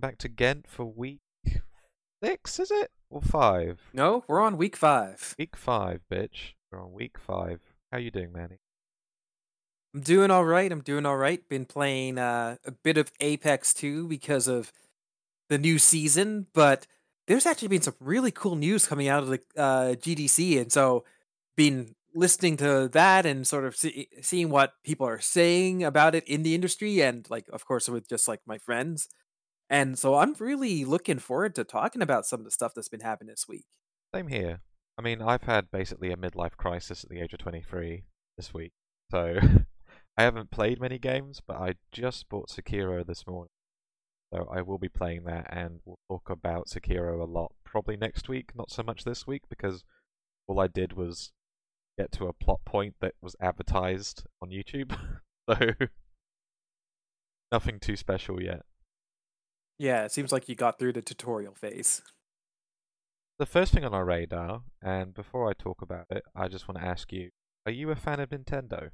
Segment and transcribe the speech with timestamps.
[0.00, 1.20] Hello, everyone, and welcome back to Ghent for week
[2.22, 2.90] six, is it?
[3.10, 3.80] Or five?
[3.92, 5.34] No, we're on week five.
[5.38, 6.54] Week five, bitch.
[6.70, 7.60] We're on week five.
[7.90, 8.58] How you doing, Manny?
[9.94, 10.70] I'm doing all right.
[10.70, 11.46] I'm doing all right.
[11.48, 14.72] Been playing uh, a bit of Apex 2 because of
[15.48, 16.86] the new season, but
[17.26, 21.04] there's actually been some really cool news coming out of the uh, GDC, and so
[21.56, 26.24] been listening to that and sort of see, seeing what people are saying about it
[26.28, 29.08] in the industry, and like, of course, with just like my friends.
[29.70, 33.00] And so I'm really looking forward to talking about some of the stuff that's been
[33.00, 33.66] happening this week.
[34.14, 34.60] Same here.
[34.98, 38.04] I mean, I've had basically a midlife crisis at the age of 23
[38.36, 38.72] this week,
[39.10, 39.38] so
[40.16, 43.50] I haven't played many games, but I just bought Sekiro this morning.
[44.32, 48.28] So I will be playing that, and we'll talk about Sekiro a lot probably next
[48.28, 49.84] week, not so much this week, because
[50.48, 51.32] all I did was
[51.98, 54.96] get to a plot point that was advertised on YouTube.
[55.50, 55.72] so
[57.52, 58.62] nothing too special yet.
[59.78, 62.02] Yeah, it seems like you got through the tutorial phase.
[63.38, 66.80] The first thing on our radar, and before I talk about it, I just want
[66.80, 67.30] to ask you:
[67.64, 68.90] Are you a fan of Nintendo?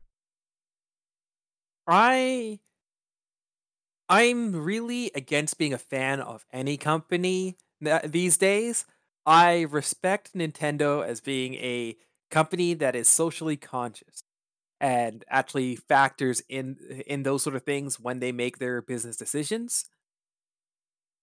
[1.87, 2.61] I
[4.09, 7.57] I'm really against being a fan of any company
[8.05, 8.85] these days.
[9.27, 11.97] I respect Nintendo as being a
[12.31, 14.23] company that is socially conscious
[14.81, 19.87] and actually factors in in those sort of things when they make their business decisions.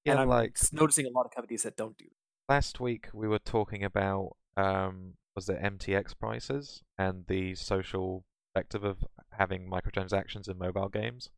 [0.05, 2.05] Yeah, and I'm like noticing a lot of companies that don't do.
[2.49, 8.83] last week we were talking about um was it MTX prices and the social perspective
[8.83, 11.29] of having microtransactions in mobile games.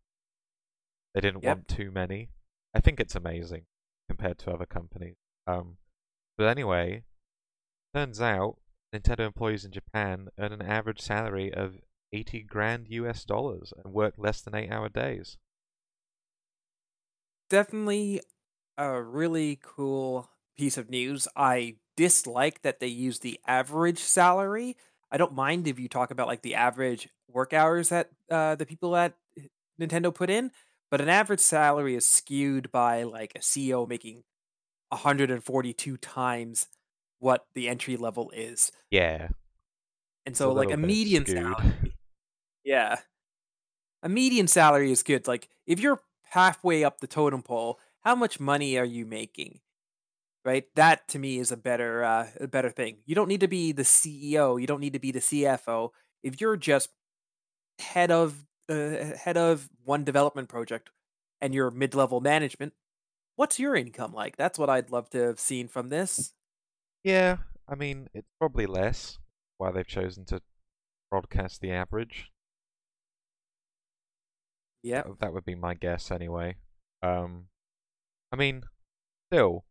[1.13, 1.55] They didn't Yep.
[1.57, 2.29] want too many.
[2.73, 3.65] I think it's amazing
[4.09, 5.15] compared to other companies.
[5.45, 5.77] Um,
[6.37, 7.03] but anyway,
[7.93, 8.57] turns out
[8.95, 11.81] Nintendo employees in Japan earn an average salary of
[12.11, 15.37] 80 grand US dollars and work less than 8-hour days.
[17.49, 18.21] Definitely
[18.77, 21.27] a really cool piece of news.
[21.35, 24.75] I dislike that they use the average salary.
[25.11, 28.65] I don't mind if you talk about like the average work hours that uh, the
[28.65, 29.13] people at
[29.79, 30.51] Nintendo put in,
[30.89, 34.23] but an average salary is skewed by like a CEO making
[34.89, 36.67] 142 times
[37.19, 38.71] what the entry level is.
[38.91, 39.29] Yeah,
[40.25, 41.37] And so a like a median skewed.
[41.43, 41.73] salary.
[42.65, 42.99] Yeah.
[44.03, 45.27] A median salary is good.
[45.27, 49.59] Like if you're halfway up the totem pole, how much money are you making?
[50.45, 50.65] Right?
[50.75, 52.97] That to me is a better uh, a better thing.
[53.05, 55.89] You don't need to be the CEO, you don't need to be the CFO.
[56.21, 56.89] If you're just
[57.79, 60.89] head of uh, head of one development project
[61.41, 62.73] and you're mid-level management,
[63.35, 64.37] what's your income like?
[64.37, 66.33] That's what I'd love to have seen from this.
[67.03, 67.37] Yeah,
[67.67, 69.17] I mean, it's probably less.
[69.57, 70.41] Why they've chosen to
[71.09, 72.31] broadcast the average.
[74.81, 75.03] Yeah.
[75.03, 76.55] That, that would be my guess anyway.
[77.01, 77.45] Um,
[78.33, 78.63] I mean,
[79.31, 79.63] still,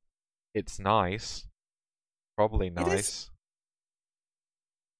[0.54, 1.48] it's nice.
[2.36, 2.74] Probably is.
[2.74, 3.30] nice.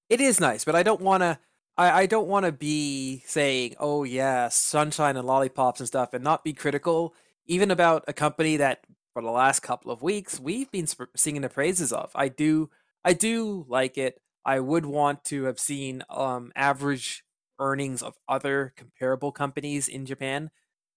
[0.09, 1.39] It is nice, but I don't want to.
[1.77, 6.23] I, I don't want to be saying, "Oh yeah, sunshine and lollipops and stuff," and
[6.23, 7.15] not be critical,
[7.45, 11.41] even about a company that for the last couple of weeks we've been sp- singing
[11.41, 12.11] the praises of.
[12.13, 12.69] I do,
[13.05, 14.19] I do like it.
[14.45, 17.23] I would want to have seen um, average
[17.59, 20.51] earnings of other comparable companies in Japan,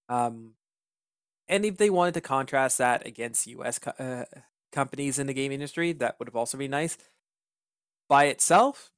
[0.09, 0.55] um,
[1.49, 3.79] and if they wanted to contrast that against U.S.
[3.79, 4.25] Co- uh,
[4.73, 6.99] companies in the game industry, that would have also been nice.
[8.09, 8.91] By itself,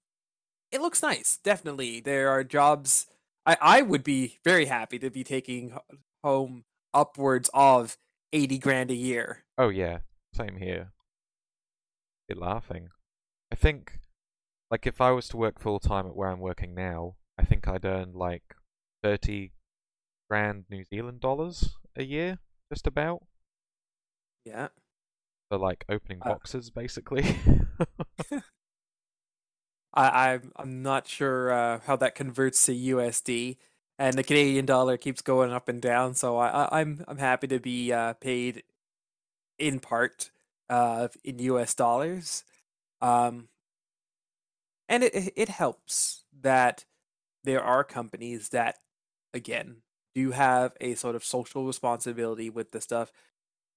[0.70, 1.38] it looks nice.
[1.42, 3.06] Definitely, there are jobs.
[3.46, 5.76] I I would be very happy to be taking
[6.22, 7.96] home upwards of
[8.32, 9.44] eighty grand a year.
[9.56, 9.98] Oh yeah,
[10.34, 10.92] same here.
[12.28, 12.88] You're laughing.
[13.50, 14.00] I think,
[14.70, 17.66] like, if I was to work full time at where I'm working now, I think
[17.66, 18.42] I'd earn like
[19.02, 19.52] thirty
[20.28, 22.38] grand New Zealand dollars a year,
[22.72, 23.22] just about,
[24.44, 24.68] Yeah.
[25.48, 27.24] for like opening Uh, boxes, basically.
[29.94, 33.56] I I'm I'm not sure uh, how that converts to USD,
[33.98, 36.14] and the Canadian dollar keeps going up and down.
[36.14, 38.64] So I, I I'm I'm happy to be uh, paid
[39.58, 40.30] in part
[40.68, 42.44] uh, in US dollars.
[43.00, 43.48] Um,
[44.88, 46.84] and it it helps that
[47.44, 48.76] there are companies that
[49.32, 49.82] again
[50.18, 53.12] do have a sort of social responsibility with the stuff.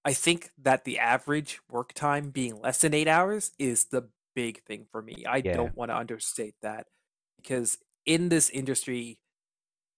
[0.03, 4.63] I think that the average work time being less than eight hours is the big
[4.63, 5.23] thing for me.
[5.27, 5.53] I Yeah.
[5.53, 6.87] don't want to understate that
[7.37, 9.19] because in this industry,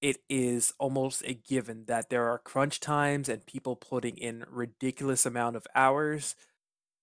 [0.02, 5.26] it is almost a given that there are crunch times and people putting in ridiculous
[5.26, 6.36] amount of hours.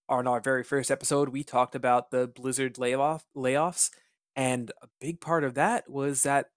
[0.09, 3.91] On our very first episode, we talked about the Blizzard layoff layoffs,
[4.37, 6.51] and a big part of that was that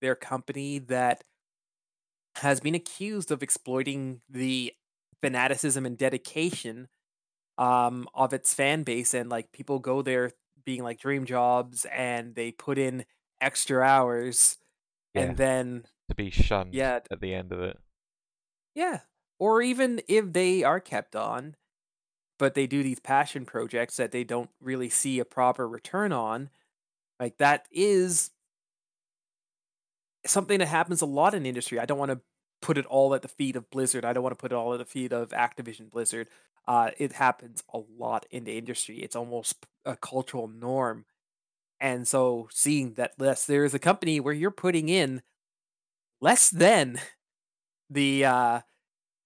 [0.00, 1.22] their company that
[2.36, 4.72] has been accused of exploiting the
[5.22, 6.88] fanaticism and dedication
[7.58, 10.32] um, of its fan base, and like people go there
[10.64, 13.04] being like dream jobs, and they put in
[13.40, 14.58] extra hours,
[15.14, 17.78] Yeah, and then to be shunned yeah, at the end of it.
[18.74, 19.00] yeah,
[19.38, 21.56] or even if they are kept on,
[22.38, 26.50] but they do these passion projects that they don't really see a proper return on,
[27.18, 28.30] like that is
[30.28, 31.78] something that happens a lot in industry.
[31.78, 32.20] I don't want to
[32.62, 34.04] put it all at the feet of Blizzard.
[34.04, 36.28] I don't want to put it all at the feet of Activision Blizzard.
[36.66, 38.98] Uh, it happens a lot in the industry.
[38.98, 41.04] It's almost a cultural norm.
[41.80, 45.22] And so seeing that less there is a company where you're putting in
[46.20, 46.98] less than
[47.90, 48.60] the uh,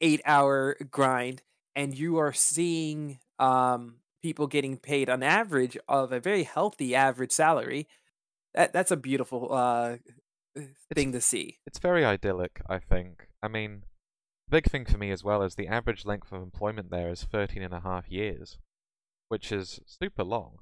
[0.00, 1.42] eight hour grind
[1.76, 7.32] and you are seeing um, people getting paid on average of a very healthy average
[7.32, 7.88] salary
[8.54, 9.96] that that's a beautiful uh,
[10.94, 11.58] thing to see.
[11.66, 13.28] it's very idyllic, I think.
[13.42, 13.84] I mean,
[14.46, 17.24] the big thing for me as well is the average length of employment there is
[17.24, 18.58] 13 and a half years,
[19.28, 20.58] which is super long.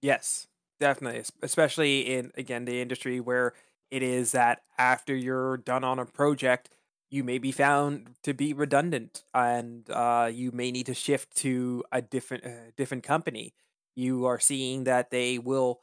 [0.00, 0.46] Yes,
[0.78, 3.54] definitely, especially in again the industry where
[3.90, 6.68] it is that after you're done on a project,
[7.10, 11.82] you may be found to be redundant, and uh, you may need to shift to
[11.90, 13.54] a different uh, different company.
[13.96, 15.80] You are seeing that they will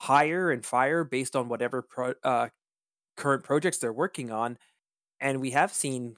[0.00, 2.48] hire and fire based on whatever pro- uh,
[3.16, 4.58] current projects they're working on,
[5.20, 6.16] and we have seen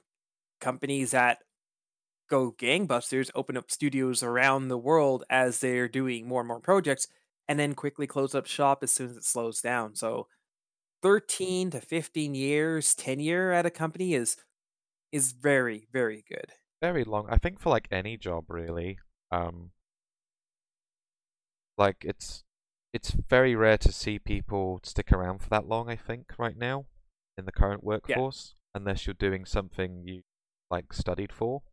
[0.59, 1.39] companies that
[2.29, 7.07] go gangbusters, open up studios around the world as they're doing more and more projects,
[7.47, 9.95] and then quickly close up shop as soon as it slows down.
[9.95, 10.27] So
[11.01, 14.37] 13 to 15 years tenure at a company is
[15.11, 16.53] is very, very good.
[16.81, 17.27] Very long.
[17.29, 18.99] I think for like any job really.
[19.31, 19.71] Um,
[21.77, 22.43] like it's
[22.93, 26.85] it's very rare to see people stick around for that long, I think, right now
[27.37, 27.87] in the current Yeah.
[27.87, 30.23] workforce, unless you're doing something you
[30.69, 31.63] like studied for.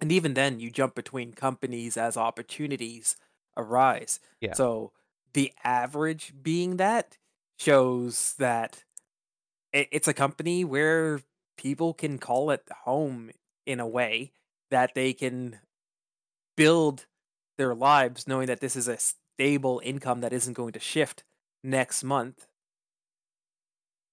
[0.00, 3.16] And even then you jump between companies as opportunities
[3.56, 4.20] arise.
[4.40, 4.54] Yeah.
[4.54, 4.92] So
[5.32, 7.18] the average being that
[7.58, 8.84] shows that
[9.72, 11.20] it's a company where
[11.56, 13.30] people can call it home
[13.66, 14.32] in a way
[14.70, 15.60] that they can
[16.56, 17.06] build
[17.56, 21.24] their lives knowing that this is a stable income that isn't going to shift
[21.62, 22.46] next month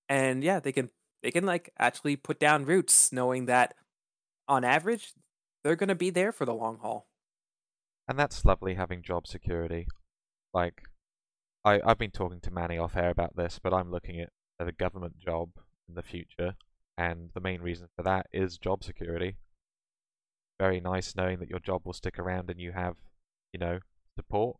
[0.09, 0.89] and yeah they can
[1.23, 3.75] they can like actually put down roots knowing that
[4.47, 5.13] on average
[5.63, 7.07] they're going to be there for the long haul
[8.07, 9.87] And that's lovely having job security.
[10.53, 10.81] Like,
[11.63, 14.29] I, I've been talking to Manny off air about this, but I'm looking at,
[14.59, 15.51] at a government job
[15.87, 16.55] in the future,
[16.97, 19.37] and the main reason for that is job security.
[20.59, 22.95] Very nice knowing that your job will stick around and you have,
[23.53, 23.79] you know,
[24.17, 24.57] support.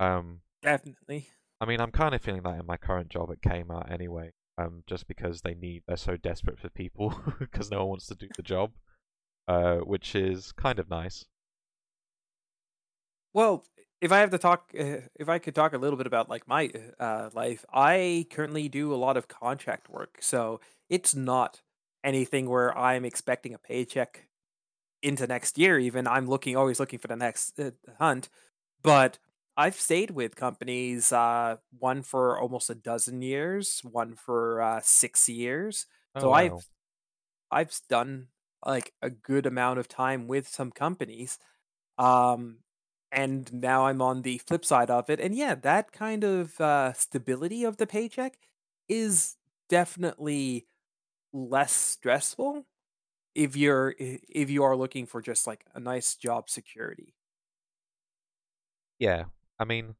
[0.00, 1.28] Um, definitely
[1.60, 4.32] I mean, I'm kind of feeling that in my current job at Kmart anyway.
[4.56, 8.14] Um, just because they need, they're so desperate for people because no one wants to
[8.14, 8.72] do the job.
[9.48, 11.24] Uh, which is kind of nice.
[13.34, 13.64] Well,
[14.00, 16.46] if I have to talk, uh, if I could talk a little bit about like
[16.46, 16.70] my
[17.00, 21.60] uh, life, I currently do a lot of contract work, so it's not
[22.02, 24.28] anything where I'm expecting a paycheck
[25.04, 25.78] into next year.
[25.78, 28.28] Even I'm looking, always looking for the next uh, hunt.
[28.82, 29.18] But
[29.56, 35.28] I've stayed with companies, uh, one for almost a dozen years, one for uh, six
[35.28, 35.86] years.
[36.14, 36.64] Oh So wow.
[36.64, 36.68] I've
[37.50, 38.28] I've done
[38.64, 41.38] like a good amount of time with some companies.
[41.98, 42.60] Um,
[43.12, 45.20] and now I'm on the flip side of it.
[45.20, 48.38] And yeah, that kind of uh, stability of the paycheck
[48.88, 49.36] is
[49.68, 50.68] definitely
[51.32, 52.66] less stressful
[53.34, 57.14] if you're if you are looking for just like a nice job security.
[58.98, 59.24] Yeah,
[59.58, 59.96] I mean,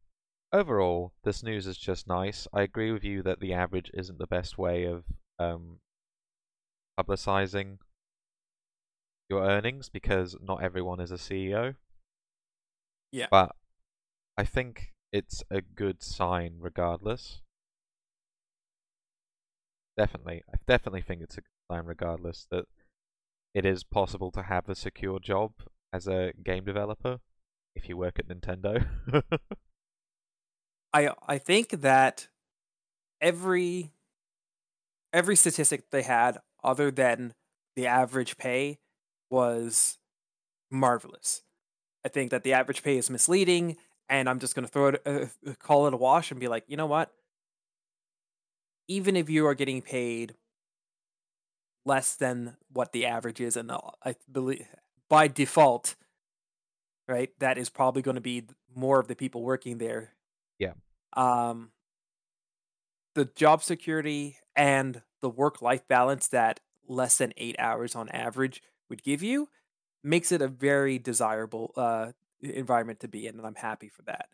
[0.53, 2.47] overall, this news is just nice.
[2.53, 5.05] I agree with you that the average isn't the best way of
[5.39, 5.79] um,
[6.99, 7.79] publicizing
[9.29, 11.75] your earnings because not everyone is a CEO.
[13.11, 13.27] Yeah.
[13.31, 13.57] But
[14.37, 17.41] I think it's a good sign regardless.
[19.97, 20.43] Definitely.
[20.53, 22.67] I definitely think it's a good sign regardless that
[23.55, 25.53] it is possible to have a secure job
[25.93, 27.21] as a game developer
[27.75, 28.85] if you work at Nintendo.
[30.93, 32.29] I I think that
[33.21, 33.93] every
[35.13, 37.35] every statistic they had other than
[37.77, 38.79] the average pay
[39.31, 39.99] was
[40.71, 41.43] marvelous.
[42.05, 43.77] I think that the average pay is misleading,
[44.09, 46.65] and I'm just going to throw it, uh, call it a wash, and be like,
[46.67, 47.11] you know what?
[48.89, 50.35] Even if you are getting paid
[51.85, 54.67] less than what the average is, and uh, I believe
[55.09, 55.97] by default,
[57.09, 60.15] right, that is probably going to be more of the people working there.
[60.59, 60.73] Yeah.
[61.15, 61.71] Um,
[63.15, 68.63] the job security and the work life balance that less than eight hours on average
[68.89, 69.49] would give you
[70.03, 74.29] makes it a very desirable uh, environment to be in, and I'm happy for that.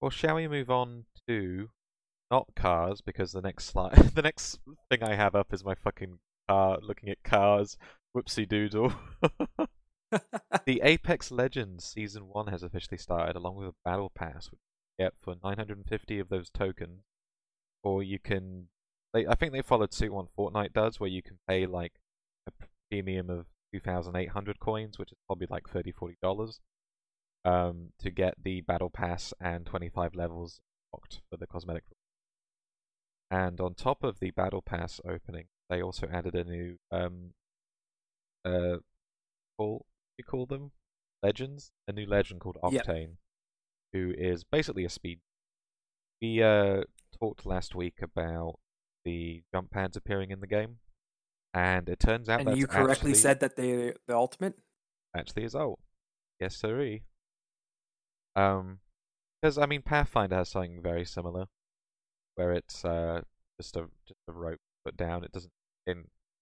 [0.00, 1.68] Well, shall we move on to
[2.30, 4.58] not cars because the next slide, the next
[4.88, 6.18] thing I have up is my fucking
[6.48, 7.76] car looking at cars.
[8.16, 8.92] Whoopsie doodle.
[10.66, 14.60] the Apex Legends Season 1 has officially started, along with a Battle Pass, which
[14.98, 17.04] you get for 950 of those tokens.
[17.82, 18.68] Or you can.
[19.14, 21.92] They, I think they followed suit on Fortnite does, where you can pay like
[22.46, 22.52] a
[22.90, 26.58] premium of 2,800 coins, which is probably like 30 $40,
[27.44, 30.60] um, to get the Battle Pass and 25 levels
[30.92, 31.84] locked for the cosmetic.
[33.30, 37.30] And on top of the Battle Pass opening, they also added a new um,
[38.44, 38.78] uh,
[39.56, 39.86] call
[40.18, 40.72] you call them
[41.22, 41.70] legends.
[41.86, 43.08] A new legend called Octane, yep.
[43.92, 45.20] who is basically a speed.
[46.20, 46.82] We uh,
[47.18, 48.58] talked last week about
[49.04, 50.78] the jump pads appearing in the game,
[51.54, 54.54] and it turns out and you correctly actually, said that they the ultimate
[55.16, 55.78] actually is out.
[56.40, 57.04] Yes, sirree.
[58.34, 58.80] Um,
[59.40, 61.46] because I mean, Pathfinder has something very similar,
[62.36, 63.22] where it's uh
[63.60, 65.24] just a just a rope put down.
[65.24, 65.52] It doesn't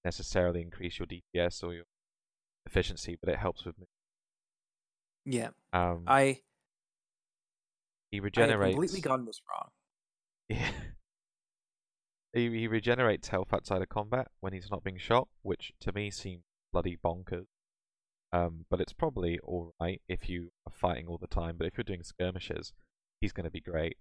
[0.05, 1.85] necessarily increase your DPS or your
[2.67, 3.75] efficiency, but it helps with.
[5.25, 5.49] Yeah.
[5.73, 6.41] Um, I.
[8.11, 8.63] He regenerates.
[8.63, 9.69] I completely gotten this wrong.
[10.49, 10.71] Yeah.
[12.33, 16.11] he, he regenerates health outside of combat when he's not being shot, which to me
[16.11, 16.43] seems
[16.73, 17.47] bloody bonkers.
[18.33, 21.57] Um, but it's probably alright if you are fighting all the time.
[21.59, 22.73] But if you're doing skirmishes,
[23.21, 23.97] he's going to be great.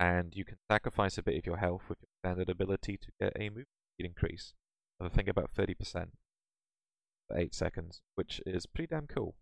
[0.00, 3.36] And you can sacrifice a bit of your health with your standard ability to get
[3.36, 4.54] a movement speed increase
[4.98, 5.76] of I think about 30%
[7.28, 9.34] for 8 seconds, which is pretty damn cool.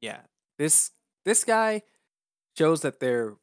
[0.00, 0.20] Yeah.
[0.58, 0.92] This
[1.26, 1.82] this guy
[2.56, 3.34] shows that they're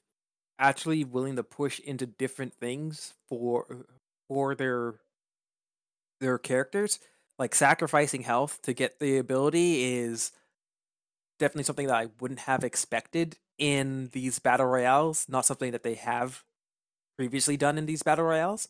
[0.57, 3.85] actually willing to push into different things for
[4.27, 4.95] for their
[6.19, 6.99] their characters.
[7.37, 10.31] Like sacrificing health to get the ability is
[11.39, 15.27] definitely something that I wouldn't have expected in these battle royales.
[15.29, 16.43] Not something that they have
[17.17, 18.67] previously done in these battle royales.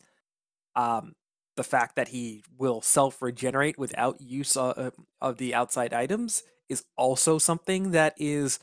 [0.74, 1.14] Um,
[1.56, 6.42] the fact that he will self regenerate without use of, uh, of the outside items
[6.68, 8.60] is also something that is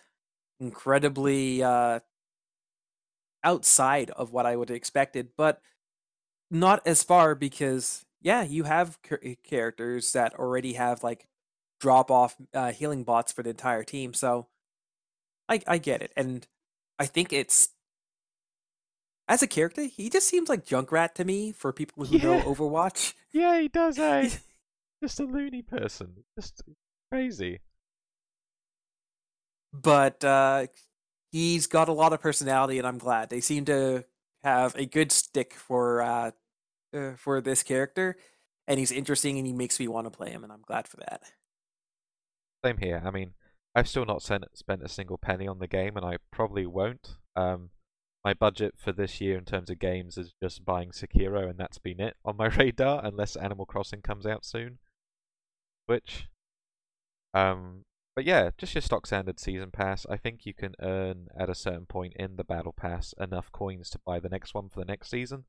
[0.60, 2.00] incredibly uh,
[3.44, 5.62] outside of what I would have expected, but
[6.50, 8.98] not as far because yeah, you have
[9.44, 11.28] characters that already have like
[11.86, 14.48] drop off uh, healing bots for the entire team, so
[15.48, 16.48] I I get it, and
[16.98, 17.70] I think it's
[19.28, 22.24] as a character, he just seems like Junkrat to me for people who yeah.
[22.24, 23.14] know Overwatch.
[23.32, 24.00] Yeah, he does.
[24.00, 24.30] Eh?
[25.04, 26.64] just a loony person, just
[27.12, 27.60] crazy.
[29.72, 30.68] But uh,
[31.32, 34.06] he's got a lot of personality, and I'm glad they seem to
[34.44, 36.32] have a good stick for uh,
[36.96, 38.18] uh, for this character,
[38.68, 40.98] and he's interesting, and he makes me want to play him, and I'm glad for
[40.98, 41.22] that.
[42.66, 43.04] Same here.
[43.06, 43.34] I mean,
[43.76, 47.18] I've still not spent spent a single penny on the game, and I probably won't.
[47.36, 47.70] Um,
[48.24, 51.78] my budget for this year in terms of games is just buying Sekiro, and that's
[51.78, 54.80] been it on my radar, unless Animal Crossing comes out soon.
[55.86, 56.28] Which,
[57.36, 57.84] um,
[58.16, 60.08] but yeah, just your stock standard season pass.
[60.10, 63.92] I think you can earn at a certain point in the battle pass enough coins
[63.92, 65.46] to buy the next one for the next season.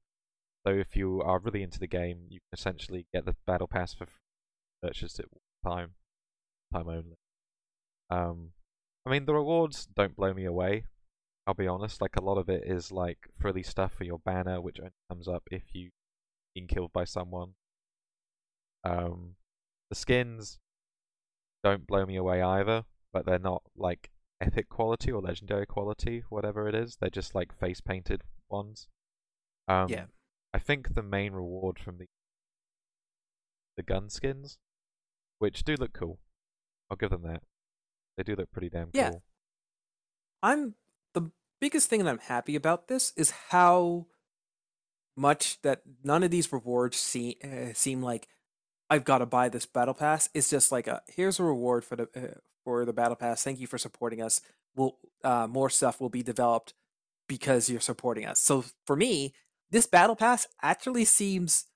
[0.66, 3.94] So if you are really into the game, you can essentially get the battle pass
[3.94, 4.06] for
[4.82, 5.30] purchase it
[5.64, 5.92] time,
[6.72, 7.16] time only.
[8.10, 8.50] Um,
[9.04, 10.84] I mean the rewards don't blow me away.
[11.46, 14.60] I'll be honest, like a lot of it is like frilly stuff for your banner,
[14.60, 15.92] which only comes up if you've
[16.54, 17.54] been killed by someone.
[18.82, 19.36] Um,
[19.90, 20.58] the skins
[21.62, 26.68] don't blow me away either, but they're not like epic quality or legendary quality, whatever
[26.68, 26.96] it is.
[27.00, 28.88] They're just like face painted ones.
[29.68, 30.04] Um, yeah.
[30.52, 32.06] I think the main reward from the
[33.76, 34.58] the gun skins,
[35.38, 36.18] which do look cool.
[36.90, 37.42] I'll give them that.
[38.16, 39.10] They do look pretty damn yeah.
[39.10, 39.22] cool.
[40.42, 40.74] I'm
[41.14, 44.06] the biggest thing that I'm happy about this is how
[45.16, 48.28] much that none of these rewards seem uh, seem like
[48.88, 50.28] I've got to buy this battle pass.
[50.34, 53.42] It's just like a here's a reward for the uh, for the battle pass.
[53.42, 54.40] Thank you for supporting us.
[54.74, 56.74] Will uh, more stuff will be developed
[57.28, 58.40] because you're supporting us.
[58.40, 59.34] So for me,
[59.70, 61.66] this battle pass actually seems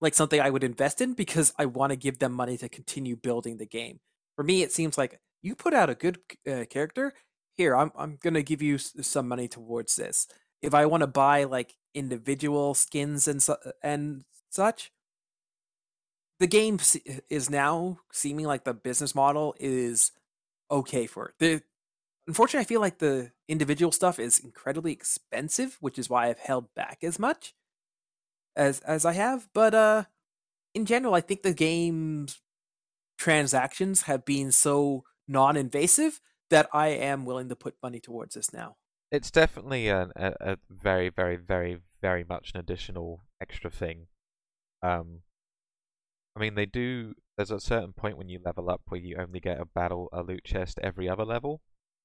[0.00, 3.16] like something I would invest in because I want to give them money to continue
[3.16, 4.00] building the game.
[4.36, 6.18] For me, it seems like you put out a good
[6.50, 7.14] uh, character
[7.56, 10.26] here i'm i'm going to give you some money towards this
[10.62, 14.92] if i want to buy like individual skins and su- and such
[16.38, 16.78] the game
[17.30, 20.12] is now seeming like the business model is
[20.70, 21.34] okay for it.
[21.38, 21.62] The,
[22.28, 26.74] unfortunately, I feel like the individual stuff is incredibly expensive, which is why I've held
[26.74, 27.54] back as much
[28.54, 29.48] as as I have.
[29.54, 30.04] But uh,
[30.74, 32.40] in general, I think the game's
[33.16, 36.20] transactions have been so non-invasive
[36.50, 38.76] that I am willing to put money towards this now.
[39.10, 44.06] It's definitely a, a, very, very, very, very much an additional extra thing.
[44.82, 45.20] Um,
[46.36, 47.14] I mean, they do.
[47.36, 50.22] There's a certain point when you level up where you only get a battle, a
[50.22, 51.62] loot chest every other level,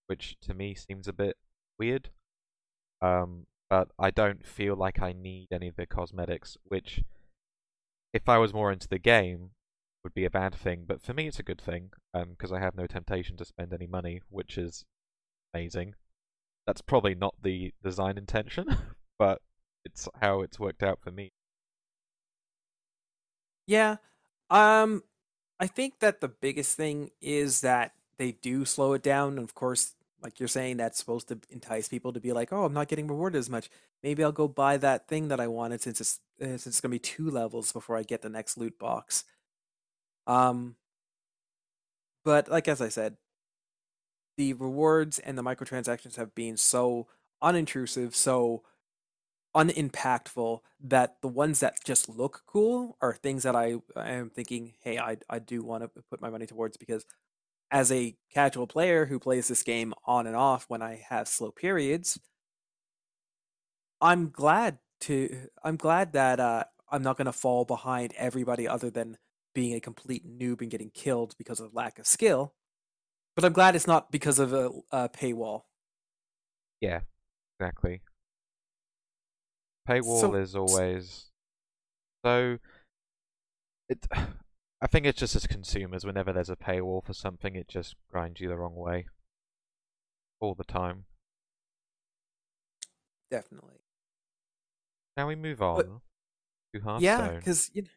[0.08, 1.38] which to me seems a bit
[1.78, 2.10] weird.
[3.02, 7.04] Um, but I don't feel like I need any of the cosmetics, which,
[8.14, 9.52] if I was more into the game,
[10.04, 10.86] would be a bad thing.
[10.88, 13.74] But for me, it's a good thing because um, I have no temptation to spend
[13.74, 14.86] any money, which is
[15.54, 15.96] amazing.
[16.66, 18.66] That's probably not the design intention,
[19.20, 19.42] but
[19.84, 21.32] it's how it's worked out for me.
[23.68, 23.98] Yeah,
[24.50, 25.04] um,
[25.60, 29.38] I think that the biggest thing is that they do slow it down.
[29.38, 32.66] And of course, like you're saying, that's supposed to entice people to be like, "Oh,
[32.66, 33.70] I'm not getting rewarded as much.
[34.04, 36.92] Maybe I'll go buy that thing that I wanted since it's uh, since it's gonna
[36.92, 39.24] be two levels before I get the next loot box."
[40.28, 40.76] Um,
[42.24, 43.18] but like as I said,
[44.38, 47.08] the rewards and the microtransactions have been so
[47.44, 48.64] unintrusive, so
[49.56, 54.74] unimpactful that the ones that just look cool are things that I, I am thinking,
[54.82, 57.06] hey, I, I do want to put my money towards because
[57.70, 61.52] as a casual player who plays this game on and off when I have slow
[61.52, 62.20] periods,
[64.00, 68.90] I'm glad to I'm glad that uh, I'm not going to fall behind everybody other
[68.90, 69.18] than
[69.54, 72.54] being a complete noob and getting killed because of lack of skill.
[73.36, 75.64] But I'm glad it's not because of a, a paywall.
[76.80, 77.02] Yeah,
[77.60, 78.02] exactly.
[79.88, 81.26] Paywall so, is always
[82.26, 82.58] so.
[83.90, 84.08] It.
[84.84, 88.42] I think it's just as consumers, whenever there's a paywall for something, it just grinds
[88.42, 89.06] you the wrong way.
[90.40, 91.06] All the time.
[93.30, 93.76] Definitely.
[95.16, 95.86] Now we move on but,
[96.74, 97.02] to Hearthstone.
[97.04, 97.90] Yeah, because you know,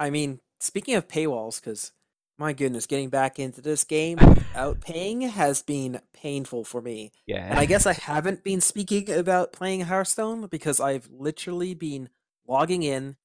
[0.00, 1.92] I mean, speaking of paywalls, because
[2.38, 7.12] my goodness, getting back into this game without paying has been painful for me.
[7.26, 7.44] Yeah.
[7.44, 12.08] And I guess I haven't been speaking about playing Hearthstone because I've literally been
[12.48, 13.16] logging in,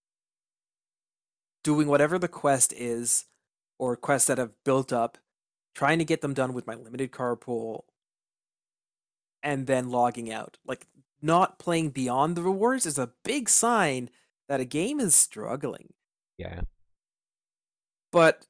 [1.64, 3.24] doing whatever the quest is,
[3.80, 5.18] or quests that have built up,
[5.74, 7.86] trying to get them done with my limited card pool,
[9.42, 10.58] and then logging out.
[10.68, 10.88] Like,
[11.22, 14.10] not playing beyond the rewards is a big sign
[14.50, 15.95] that a game is struggling.
[16.38, 16.62] Yeah.
[18.12, 18.46] But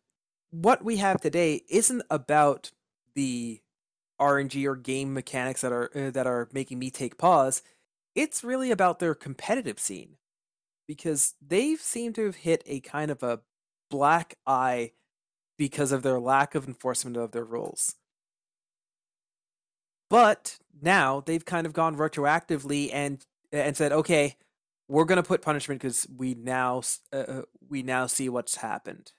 [0.52, 2.72] what we have today isn't about
[3.16, 3.62] the
[4.20, 7.62] RNG or game mechanics that are uh, that are making me take pause.
[8.16, 10.18] It's really about their competitive scene
[10.88, 13.42] because they've seemed to have hit a kind of a
[13.90, 14.92] black eye
[15.58, 17.96] because of their lack of enforcement of their rules.
[20.10, 24.38] But now they've kind of gone retroactively and and said, okay,
[24.88, 29.12] we're going to put punishment because we now uh, uh, we now see what's happened.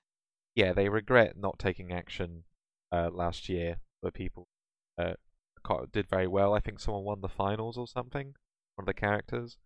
[0.55, 2.45] Yeah, they regret not taking action
[2.93, 4.49] uh, last year, where people
[4.99, 5.15] uh,
[5.93, 6.55] did very well.
[6.55, 8.35] I think someone won the finals or something.
[8.77, 9.59] One of the characters.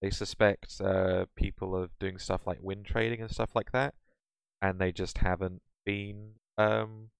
[0.00, 3.94] They suspect uh, people of doing stuff like win trading and stuff like that,
[4.60, 7.10] and they just haven't been um,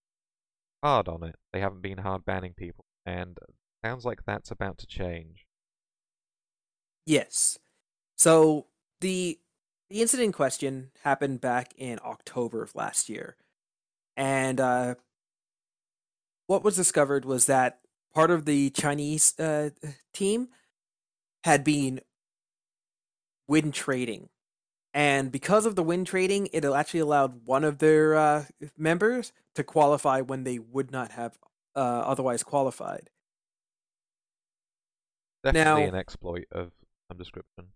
[0.82, 1.36] hard on it.
[1.52, 3.54] They haven't been hard banning people, and it
[3.84, 5.46] sounds like that's about to change.
[7.06, 7.58] Yes.
[8.16, 8.66] So
[9.00, 9.38] the
[9.90, 13.36] the incident in question happened back in October of last year,
[14.16, 14.94] and uh,
[16.46, 17.80] what was discovered was that
[18.14, 19.70] part of the Chinese uh,
[20.12, 20.48] team
[21.44, 22.00] had been
[23.48, 24.28] win trading.
[24.94, 28.44] And because of the win trading, it actually allowed one of their uh,
[28.76, 31.38] members to qualify when they would not have
[31.74, 33.08] uh, otherwise qualified.
[35.42, 36.72] Definitely now, an exploit of
[37.08, 37.68] some description.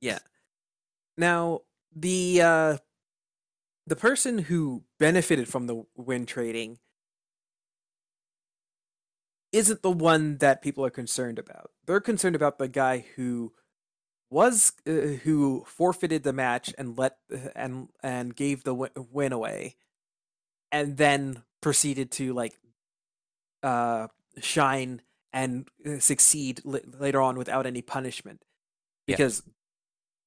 [0.00, 0.18] Yeah.
[1.16, 1.62] Now
[1.94, 2.78] the uh,
[3.86, 6.78] the person who benefited from the win trading
[9.52, 11.70] isn't the one that people are concerned about.
[11.86, 13.52] They're concerned about the guy who
[14.30, 14.92] was uh,
[15.24, 17.16] who forfeited the match and let
[17.54, 19.76] and and gave the win away
[20.72, 22.54] and then proceeded to like
[23.62, 24.08] uh
[24.40, 25.00] shine
[25.32, 28.42] and uh, succeed l- later on without any punishment
[29.06, 29.52] because yeah.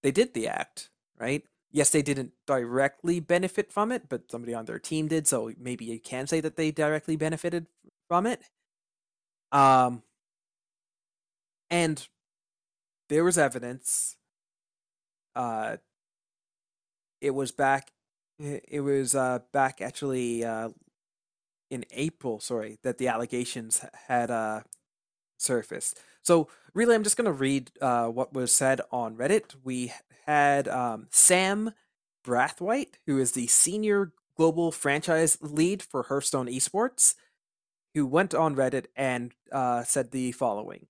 [0.04, 4.66] They did the act right yes they didn't directly benefit from it but somebody on
[4.66, 7.68] their team did so maybe you can say that they directly benefited
[8.08, 8.42] from it
[9.52, 10.02] um
[11.70, 12.08] and
[13.10, 14.16] there was evidence.
[15.36, 15.78] Uh,
[17.22, 17.92] it was back.
[18.40, 20.70] It was uh, back actually uh,
[21.70, 24.62] in April, sorry, that the allegations had uh,
[25.38, 26.00] surfaced.
[26.22, 29.56] So really, I'm just going to read uh, what was said on Reddit.
[29.64, 29.94] We
[30.26, 31.74] had um, Sam
[32.24, 37.16] Braithwaite, who is the senior global franchise lead for Hearthstone Esports,
[37.94, 40.88] who went on Reddit and uh, said the following.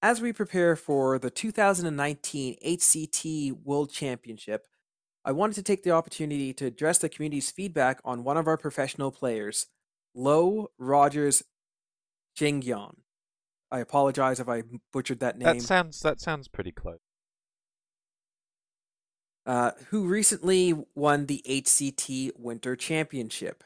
[0.00, 4.66] As we prepare for the 2019 HCT World Championship,
[5.24, 8.56] I wanted to take the opportunity to address the community's feedback on one of our
[8.56, 9.66] professional players,
[10.14, 11.44] Low Rogers
[12.36, 12.96] Jingyon.
[13.72, 15.46] I apologize if I butchered that name.
[15.46, 16.98] That sounds that sounds pretty close.
[19.46, 23.64] Uh, who recently won the HCT Winter Championship.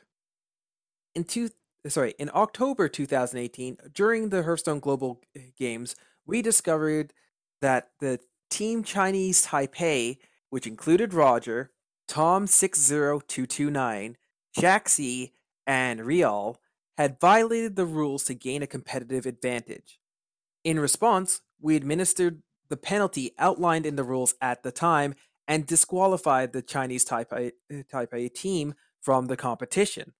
[1.14, 1.50] In two,
[1.86, 5.20] sorry, in October 2018, during the Hearthstone Global
[5.58, 7.12] Games, we discovered
[7.60, 10.16] that the Team Chinese Taipei,
[10.48, 11.72] which included Roger,
[12.08, 14.14] Tom60229,
[14.56, 15.32] Jaxi,
[15.66, 16.58] and Real,
[16.96, 20.00] had violated the rules to gain a competitive advantage.
[20.64, 25.14] In response, we administered the penalty outlined in the rules at the time
[25.46, 30.12] and disqualified the Chinese Taipei, uh, Taipei team from the competition.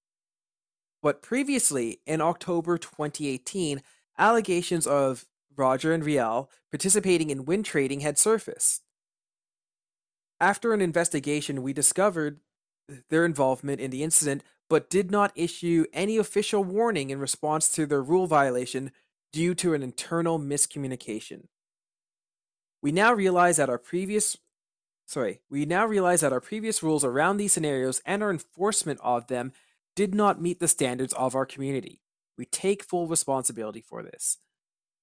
[1.03, 3.83] But previously, in October 2018,
[4.19, 8.83] allegations of Roger and Rial participating in win trading had surfaced.
[10.41, 12.41] After an investigation, we discovered
[13.09, 17.87] their involvement in the incident but did not issue any official warning in response to
[17.87, 18.93] their rule violation
[19.33, 21.47] due to an internal miscommunication.
[22.83, 24.37] We now realize that our previous
[25.07, 29.29] sorry, we now realize that our previous rules around these scenarios and our enforcement of
[29.29, 29.53] them
[29.95, 32.03] did not meet the standards of our community.
[32.37, 34.39] We take full responsibility for this.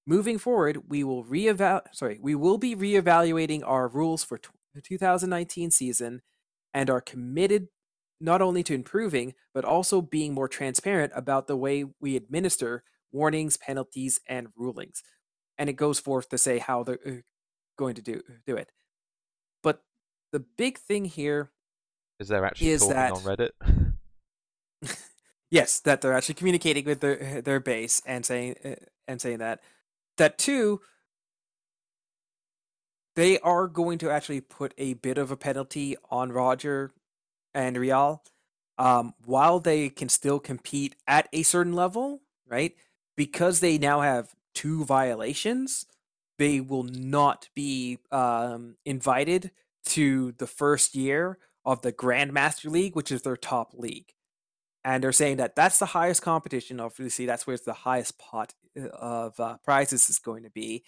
[0.06, 4.38] Moving forward, we will reeval sorry, we will be reevaluating our rules for
[4.74, 6.20] the 2019 season
[6.74, 7.68] and are committed
[8.24, 12.82] not only to improving but also being more transparent about the way we administer
[13.12, 15.02] warnings, penalties, and rulings.
[15.56, 17.10] And it goes forth to say how they're uh,
[17.78, 18.72] going to do do it.
[19.62, 19.82] But
[20.32, 21.52] the big thing here
[22.18, 24.98] Is there actually Is talking that- on Reddit?
[25.50, 28.74] yes, that they're actually communicating with their their base and saying uh,
[29.06, 29.60] and saying that
[30.16, 30.80] that two
[33.16, 36.92] they are going to actually put a bit of a penalty on Roger
[37.54, 38.22] and Real
[38.78, 42.74] um, while they can still compete at a certain level, right?
[43.16, 45.86] Because they now have two violations,
[46.38, 49.52] they will not be um, invited
[49.86, 54.12] to the first year of the Grandmaster League, which is their top league.
[54.84, 56.80] And they're saying that that's the highest competition.
[56.80, 60.84] Obviously, that's where the highest pot uh, of uh, prizes is going to be.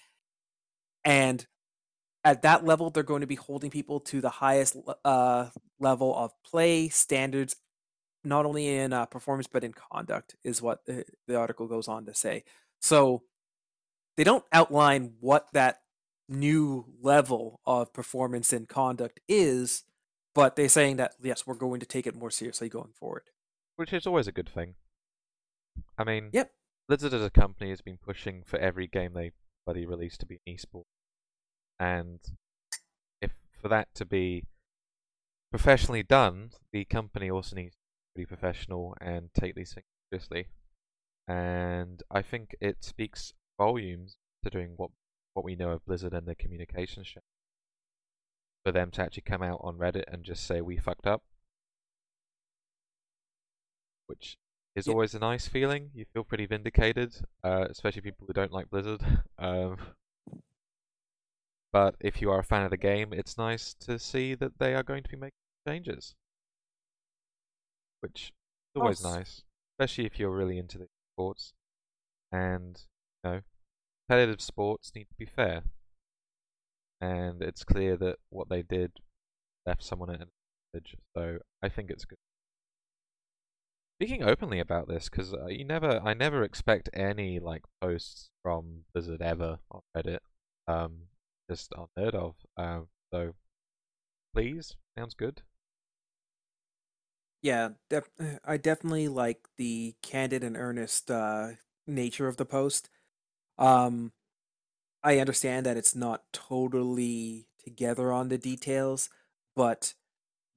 [1.04, 1.46] And
[2.24, 6.32] at that level, they're going to be holding people to the highest uh, level of
[6.44, 7.56] play standards,
[8.24, 12.04] not only in uh, performance but in conduct, is what the, the article goes on
[12.06, 12.44] to say.
[12.80, 13.22] So
[14.16, 15.80] they don't outline what that
[16.28, 19.84] new level of performance and conduct is,
[20.34, 23.30] but they're saying that yes, we're going to take it more seriously going forward.
[23.76, 24.74] Which is always a good thing.
[25.98, 26.50] I mean, Yep.
[26.88, 29.32] Blizzard as a company has been pushing for every game they
[29.64, 30.84] bloody release to be an esport.
[31.78, 32.20] And
[33.20, 34.44] if for that to be
[35.50, 40.48] professionally done, the company also needs to be professional and take these things seriously.
[41.28, 44.90] And I think it speaks volumes considering what
[45.34, 47.04] what we know of Blizzard and their communication.
[48.64, 51.22] For them to actually come out on Reddit and just say we fucked up.
[54.06, 54.38] Which
[54.74, 54.92] is Yeah.
[54.92, 55.90] always a nice feeling.
[55.94, 59.00] You feel pretty vindicated, uh, especially people who don't like Blizzard.
[59.38, 59.76] Um,
[61.76, 64.74] but if you are a fan of the game, it's nice to see that they
[64.74, 65.36] are going to be making
[65.68, 66.14] changes.
[68.00, 68.32] Which
[68.74, 69.14] is always Nice.
[69.14, 69.42] nice,
[69.74, 71.52] especially if you're really into the sports.
[72.32, 72.80] And,
[73.22, 73.40] you know,
[74.08, 75.64] competitive sports need to be fair.
[76.98, 78.92] And it's clear that what they did
[79.66, 80.28] left someone at an
[80.72, 80.96] advantage.
[81.14, 82.16] So I think it's good.
[84.00, 88.84] Speaking openly about this, because uh, you never, I never expect any like posts from
[88.94, 90.20] Blizzard ever on Reddit.
[90.66, 91.08] Um,
[91.48, 92.34] just unheard of.
[92.56, 93.34] Um, so
[94.32, 95.42] please, sounds good.
[97.42, 98.10] Yeah, def-
[98.44, 101.50] I definitely like the candid and earnest uh,
[101.86, 102.88] nature of the post.
[103.58, 104.12] Um,
[105.02, 109.08] I understand that it's not totally together on the details,
[109.54, 109.94] but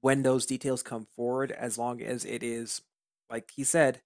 [0.02, 2.82] when those details come forward, as long as it is,
[3.30, 4.02] like he said,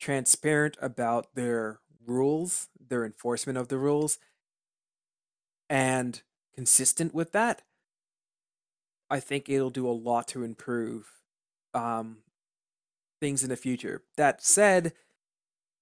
[0.00, 4.18] transparent about their rules, their enforcement of the rules,
[5.68, 6.22] and
[6.54, 7.62] consistent with that,
[9.08, 11.10] I think it'll do a lot to improve
[11.74, 12.18] um,
[13.20, 14.02] things in the future.
[14.16, 14.92] That said,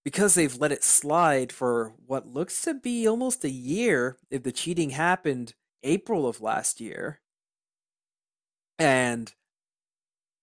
[0.04, 4.52] because they've let it slide for what looks to be almost a year, if the
[4.52, 7.20] cheating happened April of last year,
[8.78, 9.32] and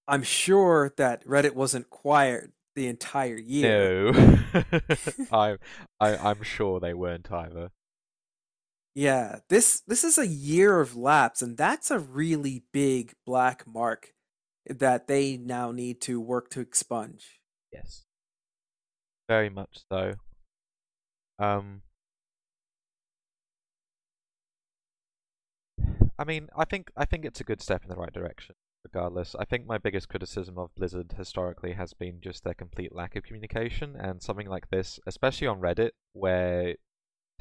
[0.08, 4.12] I'm sure that Reddit wasn't quiet the entire year.
[4.12, 4.40] No,
[5.32, 5.58] I,
[6.00, 7.72] I, I'm sure they weren't either.
[8.94, 14.14] Yeah, this this is a year of lapse, and that's a really big black mark
[14.68, 17.40] that they now need to work to expunge.
[17.72, 18.06] Yes,
[19.30, 20.16] very much so.
[21.40, 21.82] Um,
[26.20, 28.56] I mean, I think I think it's a good step in the right direction.
[28.84, 33.16] Regardless, I think my biggest criticism of Blizzard historically has been just their complete lack
[33.16, 36.76] of communication, and something like this, especially on Reddit, where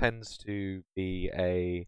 [0.00, 1.86] tends to be a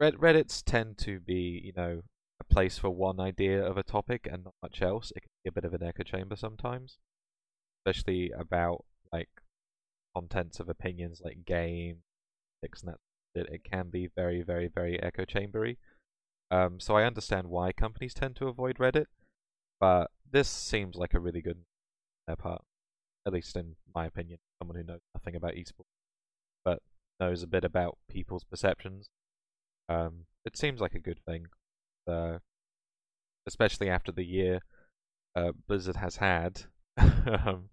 [0.00, 2.02] Red Reddit's tend to be, you know,
[2.40, 5.12] a place for one idea of a topic and not much else.
[5.14, 6.98] It can be a bit of an echo chamber sometimes,
[7.80, 9.28] especially about like
[10.14, 11.98] contents of opinions like game,
[12.62, 12.98] and that.
[13.34, 15.78] It, can be very, very, very echo chambery.
[16.50, 19.06] Um, so I understand why companies tend to avoid Reddit,
[19.78, 21.58] but this seems like a really good
[22.26, 22.62] their part,
[23.26, 24.38] at least in my opinion.
[24.58, 25.97] Someone who knows nothing about esports
[26.64, 26.80] but
[27.20, 29.08] knows a bit about people's perceptions.
[29.88, 31.46] Um, it seems like a good thing,
[32.06, 32.38] uh,
[33.46, 34.60] especially after the year
[35.34, 36.62] uh, Blizzard has had
[36.98, 37.70] um,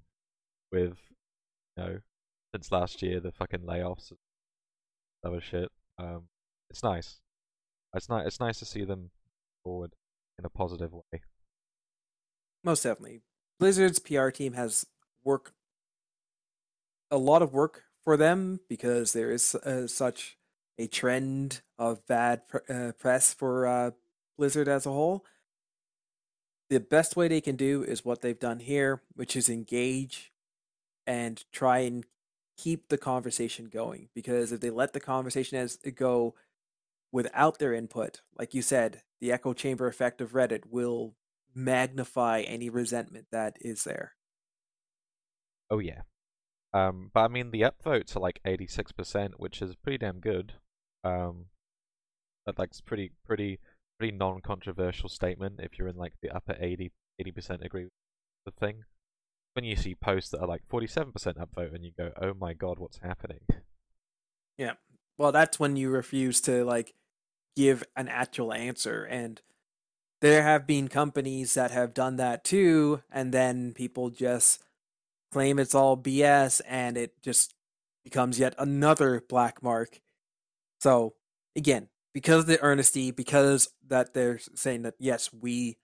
[0.71, 0.97] with,
[1.77, 1.99] you know,
[2.53, 4.19] since last year the fucking layoffs, and
[5.25, 5.69] other shit.
[5.97, 6.23] Um,
[6.69, 7.19] it's nice.
[7.93, 8.27] It's nice.
[8.27, 9.11] It's nice to see them
[9.63, 9.93] forward
[10.37, 11.21] in a positive way.
[12.63, 13.21] Most definitely,
[13.59, 14.85] Blizzard's PR team has
[15.23, 15.53] work
[17.11, 20.37] a lot of work for them because there is uh, such
[20.77, 23.91] a trend of bad pr- uh, press for uh,
[24.37, 25.25] Blizzard as a whole.
[26.69, 30.31] The best way they can do is what they've done here, which is engage
[31.05, 32.05] and try and
[32.57, 34.09] keep the conversation going.
[34.15, 36.35] Because if they let the conversation as go
[37.11, 41.15] without their input, like you said, the echo chamber effect of Reddit will
[41.53, 44.13] magnify any resentment that is there.
[45.69, 46.01] Oh yeah,
[46.75, 50.55] um, but I mean, the upvotes are like 86%, which is pretty damn good.
[51.05, 51.45] Um,
[52.45, 53.59] that like pretty, pretty,
[53.97, 57.93] pretty non-controversial statement if you're in like the upper 80, 80% agree with
[58.45, 58.83] the thing.
[59.53, 62.77] When you see posts that are like 47% upvote and you go, oh my god,
[62.77, 63.39] what's happening?
[64.57, 64.73] Yeah.
[65.17, 66.93] Well, that's when you refuse to like
[67.55, 69.05] give an actual answer.
[69.05, 69.41] And
[70.19, 73.01] there have been companies that have done that too.
[73.09, 74.61] And then people just
[75.31, 77.53] claim it's all BS and it just
[78.03, 79.99] becomes yet another black mark.
[80.79, 81.15] So
[81.55, 85.77] again, because of the earnesty, because that they're saying that yes, we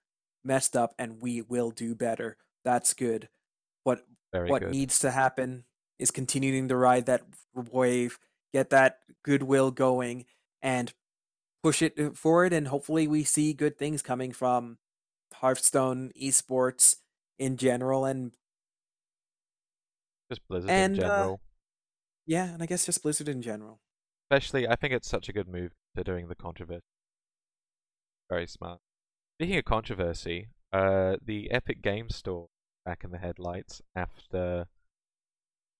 [0.44, 2.38] messed up and we will do better.
[2.64, 3.30] That's good.
[3.84, 4.72] What Very what good.
[4.72, 5.66] needs to happen
[6.00, 7.22] is continuing to ride that
[7.54, 8.18] wave,
[8.54, 10.26] get that goodwill going,
[10.62, 10.94] and
[11.64, 12.54] push it uh, forward.
[12.54, 14.78] And hopefully, we see good things coming from
[15.34, 16.98] Hearthstone esports
[17.40, 18.32] in general, and
[20.32, 21.42] Just Blizzard and in uh, general.
[22.26, 23.82] yeah, and I guess just Blizzard in general.
[24.30, 26.86] Especially, I think it's such a good move considering the controversy.
[28.30, 28.80] Very smart.
[29.38, 32.48] Speaking of controversy, uh, the Epic Game Store
[32.86, 34.68] back in the headlights after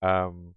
[0.02, 0.54] um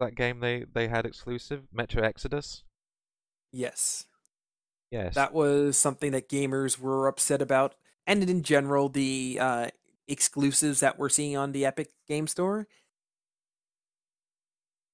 [0.00, 2.62] that game they they had exclusive Metro Exodus.
[3.52, 4.06] Yes,
[4.90, 7.74] Yes, that was something that gamers were upset about,
[8.06, 9.68] and in general, the uh,
[10.08, 12.66] exclusives that we're seeing on the Epic Game Store.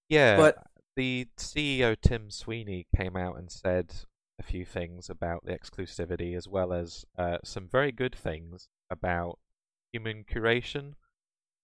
[0.09, 0.37] yeah.
[0.37, 3.95] but- the CEO Tim Sweeney came out and said
[4.39, 9.39] a few things about the exclusivity, as well as uh, some very good things about
[9.93, 10.93] human curation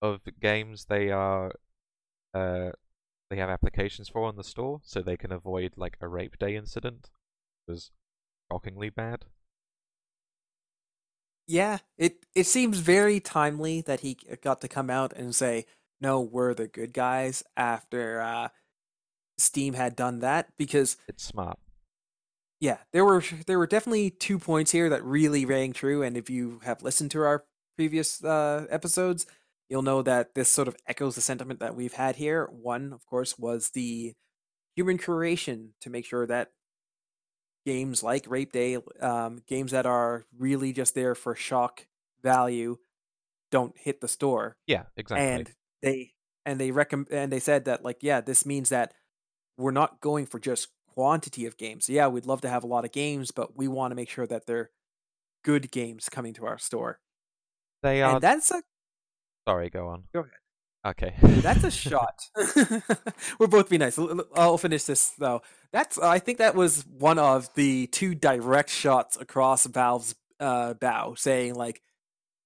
[0.01, 1.53] of games they are
[2.35, 2.71] uh,
[3.31, 6.57] they have applications for on the store, so they can avoid like a rape day
[6.57, 7.11] incident.
[7.67, 7.91] It was
[8.51, 9.27] shockingly bad.
[11.49, 15.65] Yeah, it it seems very timely that he got to come out and say,
[16.01, 18.49] "No, we're the good guys." After uh,
[19.39, 21.59] Steam had done that, because It's smart.
[22.61, 26.03] yeah, there were there were definitely two points here that really rang true.
[26.03, 27.45] And if you have listened to our
[27.77, 29.27] previous uh, episodes,
[29.69, 32.47] you'll know that this sort of echoes the sentiment that we've had here.
[32.51, 34.15] One, of course, was the
[34.77, 36.51] human curation to make sure that
[37.69, 41.87] games like Rape Day, um, games that are really just there for shock
[42.23, 42.79] value,
[43.51, 45.27] don't hit the store Yeah, exactly.
[45.27, 45.51] and
[45.83, 46.13] they
[46.47, 48.93] and they recommend and they said that like yeah this means that
[49.57, 52.85] we're not going for just quantity of games yeah we'd love to have a lot
[52.85, 54.71] of games but we want to make sure that they're
[55.45, 56.99] good games coming to our store
[57.83, 58.15] They are.
[58.15, 58.63] and that's a
[59.47, 60.05] Sorry, go on.
[60.13, 60.33] Go ahead.
[60.89, 61.15] Okay.
[61.21, 62.21] that's a shot.
[63.39, 63.99] We'll both be nice.
[64.35, 65.43] I'll finish this though.
[65.73, 71.15] That's I think that was one of the two direct shots across Valve's uh, bow,
[71.15, 71.83] saying like,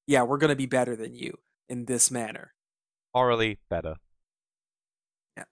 [0.06, 2.52] "Yeah, we're gonna be better than you in this manner."
[3.14, 3.96] Morally better.
[5.36, 5.44] Yeah.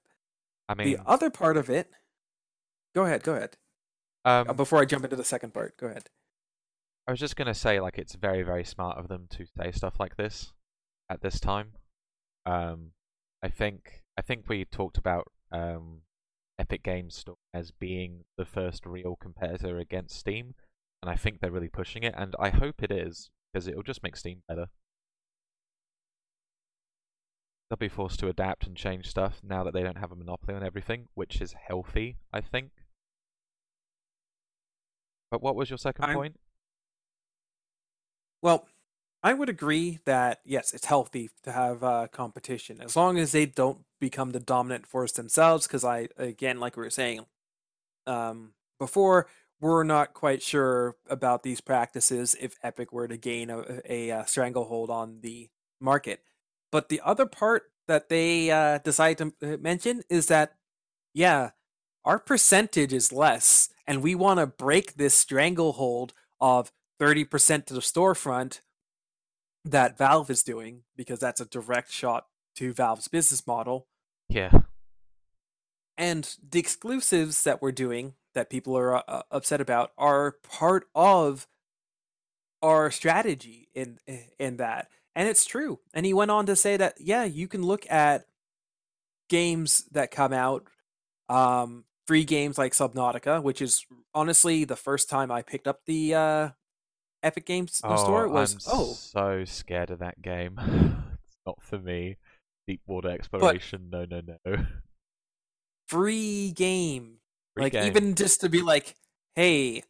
[0.69, 1.91] I mean, the other part of it.
[2.95, 3.23] Go ahead.
[3.23, 3.57] Go ahead.
[4.25, 6.09] um, Uh, before I jump into the second part, go ahead.
[7.07, 9.95] I was just gonna say, like, it's very, very smart of them to say stuff
[10.01, 10.53] like this
[11.09, 11.73] at this time.
[12.47, 12.93] Um,
[13.43, 16.03] I think, I think we talked about um,
[16.59, 20.55] Epic Games Store as being the first real competitor against Steam,
[21.03, 24.03] and I think they're really pushing it, and I hope it is because it'll just
[24.03, 24.67] make Steam better.
[27.69, 30.55] They'll be forced to adapt and change stuff now that they don't have a monopoly
[30.55, 32.71] on everything, which is healthy, I think.
[35.31, 36.41] But what was your 2nd I'm- point?
[38.43, 38.67] Well,
[39.23, 43.47] I would agree that yes, it's healthy to have uh, competition as long as they
[43.47, 45.67] don't become the dominant force themselves.
[45.67, 47.27] Because I, again, like we were saying
[48.07, 49.27] um, before,
[49.61, 54.25] we're not quite sure about these practices if Epic were to gain a, a, uh
[54.25, 56.23] stranglehold on the market.
[56.73, 60.55] But the other part that they uh, decide to uh, mention is that,
[61.13, 61.51] yeah,
[62.05, 67.81] our percentage is less, and we want to break this stranglehold of 30% to the
[67.81, 68.61] storefront
[69.65, 73.87] that Valve is doing because that's a direct shot to Valve's business model.
[74.29, 74.61] Yeah.
[75.99, 81.47] And the exclusives that we're doing that people are uh, upset about are part of
[82.63, 83.99] our strategy in
[84.39, 84.89] in that.
[85.15, 85.81] And it's true.
[85.93, 88.27] And he went on to say that yeah, you can look at
[89.29, 90.67] games that come out
[91.29, 96.15] um free games like Subnautica, which is honestly the first time I picked up the
[96.15, 96.49] uh
[97.23, 100.59] Epic Games Oh, store was I'm oh so scared of that game.
[101.25, 102.17] it's not for me.
[102.67, 104.57] Deep water exploration, no, no, no.
[105.89, 107.17] free game
[107.55, 107.85] Free like game.
[107.85, 108.95] even just to be like
[109.35, 109.83] hey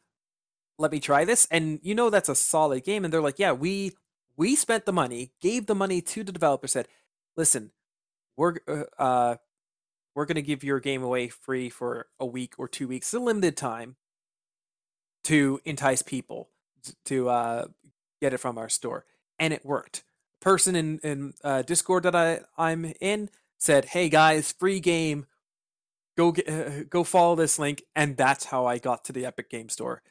[0.79, 3.53] let me try this and you know that's a solid game and they're like yeah
[3.53, 3.93] we
[4.37, 6.89] we spent the money gave the money to the developer said
[7.37, 7.71] listen
[8.37, 9.37] we're uh, uh
[10.15, 13.19] we're going to give your game away free for a week or two weeks a
[13.19, 13.97] limited time
[15.25, 16.49] to entice people
[17.07, 17.67] to uh
[18.21, 19.05] get it from our store
[19.39, 20.05] and it worked.
[20.41, 25.27] Person in in uh, discord that i i'm in said hey guys free game.
[26.17, 29.51] Go get, uh, go follow this link and that's how i got to the epic
[29.51, 30.03] game store.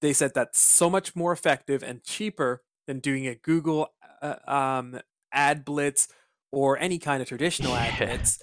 [0.00, 5.00] They said that's so much more effective and cheaper than doing a google uh, um,
[5.32, 6.08] ad blitz
[6.50, 8.42] or any kind of traditional ad blitz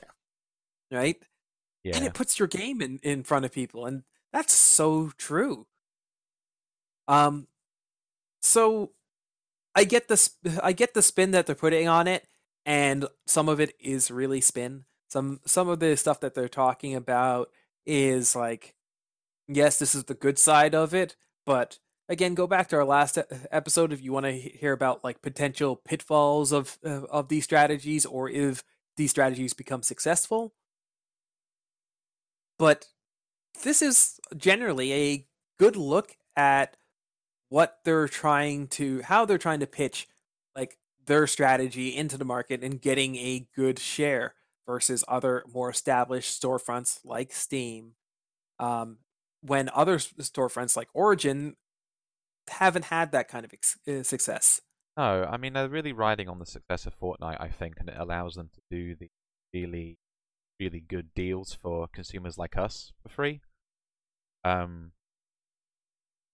[0.92, 1.18] right?
[1.84, 1.96] Yeah.
[1.96, 4.04] and it puts your game in, in front of people and
[4.34, 5.68] that's so true.
[7.08, 7.48] Um
[8.42, 8.92] so
[9.76, 12.26] i get the sp- i get the spin that they're putting on it
[12.70, 14.86] and some of it is really spin.
[15.10, 17.50] Some some of the stuff that they're talking about
[17.86, 18.76] is like
[19.48, 23.18] yes this is the good side of it but again go back to our last
[23.52, 28.06] episode if you want to hear about like potential pitfalls of uh, of these strategies
[28.06, 28.64] or if
[28.98, 30.54] these strategies become successful.
[32.60, 32.90] But
[33.64, 36.78] this is generally a good look at
[37.50, 40.08] what they're trying to how they're trying to pitch
[40.56, 44.36] like their strategy into the market and getting a good share
[44.66, 47.94] versus other more established storefronts like Steam.
[48.60, 49.00] Um,
[49.42, 51.56] when other storefronts like Origin
[52.50, 54.62] haven't had that kind of ex- uh, success.
[54.98, 57.96] No, I mean they're really riding on the success of Fortnite, I think, and it
[57.98, 59.10] allows them to do the
[59.54, 59.98] really,
[60.60, 63.42] really good deals for consumers like us for free.
[64.44, 64.92] Um,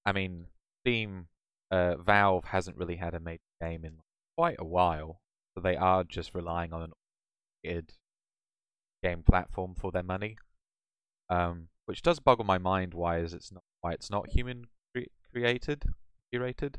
[0.06, 0.48] I mean,
[0.86, 1.28] Steam,
[1.72, 3.98] uh, Valve hasn't really had a major game in
[4.38, 5.20] quite a while,
[5.54, 6.84] so they are just relying on
[7.64, 7.88] an
[9.02, 10.38] game platform for their money.
[11.30, 12.94] Um, which does boggle my mind.
[12.94, 14.66] Why is it's not why it's not human
[14.96, 15.86] cre- created,
[16.34, 16.76] curated?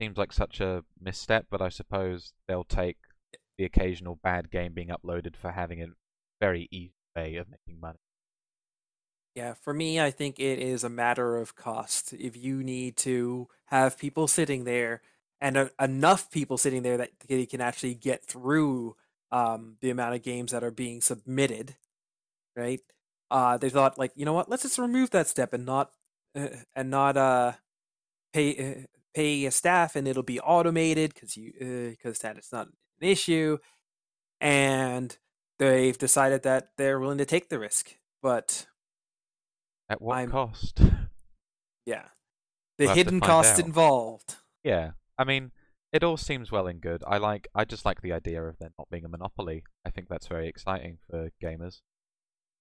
[0.00, 2.96] seems like such a misstep, but I suppose they'll take
[3.56, 5.86] the occasional bad game being uploaded for having a
[6.40, 7.98] very easy way of making money.
[9.34, 12.12] Yeah, for me, I think it is a matter of cost.
[12.12, 15.00] If you need to have people sitting there
[15.40, 18.96] and uh, enough people sitting there that they can actually get through
[19.30, 21.76] um, the amount of games that are being submitted,
[22.56, 22.80] right?
[23.30, 24.50] Uh, they thought like, you know what?
[24.50, 25.92] Let's just remove that step and not
[26.36, 27.52] uh, and not uh,
[28.32, 31.52] pay uh, pay a staff, and it'll be automated because you
[31.98, 32.74] because that is not an
[33.08, 33.58] issue.
[34.40, 35.16] And
[35.58, 38.66] they've decided that they're willing to take the risk, but
[39.92, 40.80] At what I'm- cost?
[41.86, 42.08] Yeah.
[42.78, 43.66] The We'll hidden cost out.
[43.66, 44.36] involved.
[44.64, 45.52] yeah, I mean,
[45.92, 47.04] it all seems well and good.
[47.06, 49.64] I like I just like the idea of there not being a monopoly.
[49.84, 51.82] I think that's very exciting for gamers.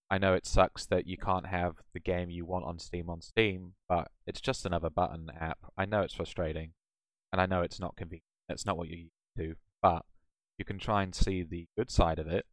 [0.09, 3.21] I know it sucks that you can't have the game you want on Steam on
[3.21, 5.59] Steam, but it's just another button app.
[5.77, 6.73] I know it's frustrating,
[7.31, 8.25] and I know it's not convenient.
[8.49, 10.03] It's not what you're used to, but
[10.57, 12.45] you can try and see the good side of it,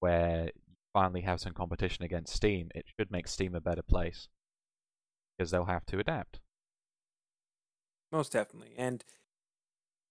[0.00, 0.61] where you
[0.92, 2.68] finally have some competition against Steam.
[2.74, 4.28] It should make Steam a better place
[5.36, 6.40] because they'll have to adapt.
[8.10, 8.74] Most definitely.
[8.76, 9.04] And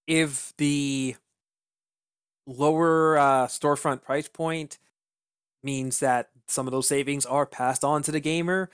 [0.07, 1.15] if the
[2.47, 4.79] lower uh, storefront price point
[5.63, 8.69] means that some of those savings are passed on to the gamer,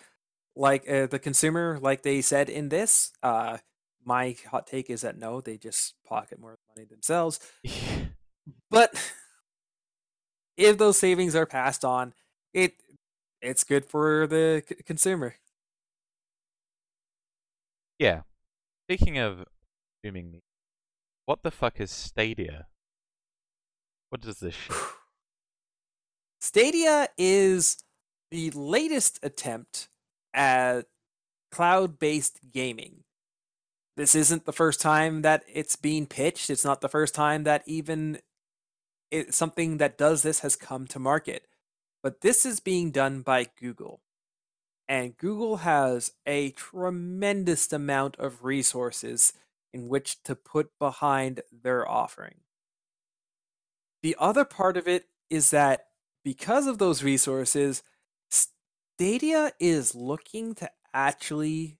[0.56, 3.58] like uh, the consumer, like they said in this, uh,
[4.04, 7.40] my hot take is that no, they just pocket more money themselves.
[8.70, 8.96] but
[10.58, 12.14] if those savings are passed on,
[12.54, 12.74] it
[13.42, 15.36] it's good for the c- consumer.
[18.00, 18.22] Yeah.
[18.86, 19.46] Speaking of
[20.00, 20.44] streaming, me-
[21.26, 22.68] what the fuck is Stadia?
[24.10, 24.76] What is this shit?
[26.42, 27.78] Stadia is
[28.32, 29.90] the latest attempt
[30.34, 30.86] at
[31.52, 33.04] cloud based gaming.
[33.96, 36.50] This isn't the first time that it's being pitched.
[36.50, 38.20] It's not the first time that even
[39.12, 41.48] it, something that does this has come to market.
[42.04, 44.02] But this is being done by Google.
[44.88, 49.34] And Google has a tremendous amount of resources
[49.74, 52.36] in which to put behind their offering.
[54.02, 55.88] The other part of it is that
[56.24, 57.84] because of those resources,
[58.30, 61.78] Stadia is looking to actually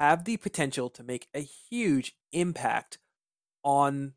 [0.00, 2.98] have the potential to make a huge impact
[3.62, 4.14] on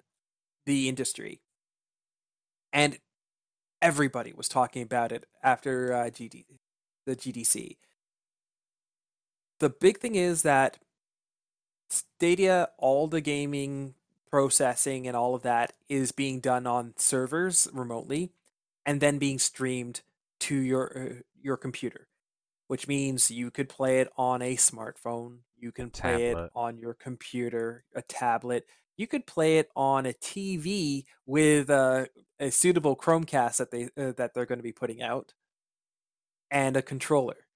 [0.66, 1.43] the industry.
[2.74, 2.98] And
[3.82, 6.46] everybody was talking about it after uh, GD,
[7.06, 7.78] the GDC.
[9.60, 10.80] The big thing is that
[11.90, 13.94] Stadia, all the gaming
[14.34, 18.32] processing and all of that is being done on servers remotely
[18.84, 20.02] and then being streamed
[20.40, 22.08] to your uh, your computer
[22.68, 26.46] which means you could play it on a smartphone you can play Tablet.
[26.46, 28.66] it on your computer a tablet
[28.98, 32.08] you could play it on a TV with a,
[32.44, 35.34] a suitable Chromecast that they uh, that they're going to be putting out
[36.52, 37.48] and a controller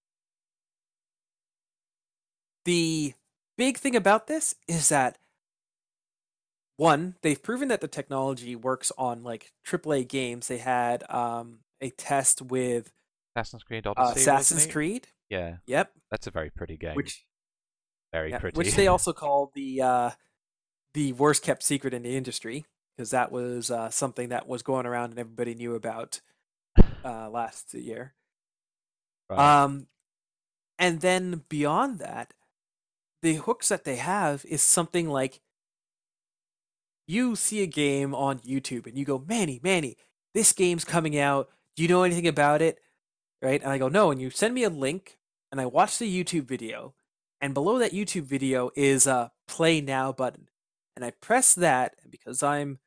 [2.66, 3.14] the
[3.58, 5.18] big thing about this is that
[6.78, 10.48] one, they've proven that the technology works on like AAA games.
[10.48, 12.94] They had um, a test with
[13.36, 14.68] Assassin's Creed uh, Assassin's?
[14.68, 15.08] Creed.
[15.30, 15.92] Yeah, Yep.
[16.12, 16.96] that's a very pretty game.
[16.96, 17.26] Which
[18.14, 18.58] very yeah, pretty.
[18.58, 20.12] which they also called the uh,
[20.94, 22.66] the worst kept secret in the industry
[22.98, 26.20] because that was uh, something that was going around and everybody knew about
[27.06, 28.16] uh, last year.
[29.30, 29.64] Right.
[29.64, 29.88] Um,
[30.80, 32.34] and then beyond that,
[33.22, 35.42] the hooks that they have is something like
[37.08, 39.96] you see a game on YouTube and you go, Manny, Manny,
[40.34, 41.50] this game's coming out.
[41.76, 42.80] Do you know anything about it?
[43.42, 43.62] Right?
[43.62, 44.12] And I go, no.
[44.12, 45.20] And you send me a link
[45.52, 46.96] and I watch the YouTube video.
[47.40, 50.50] And below that YouTube video is a play now button.
[50.96, 51.96] And I press that.
[52.02, 52.80] And because I'm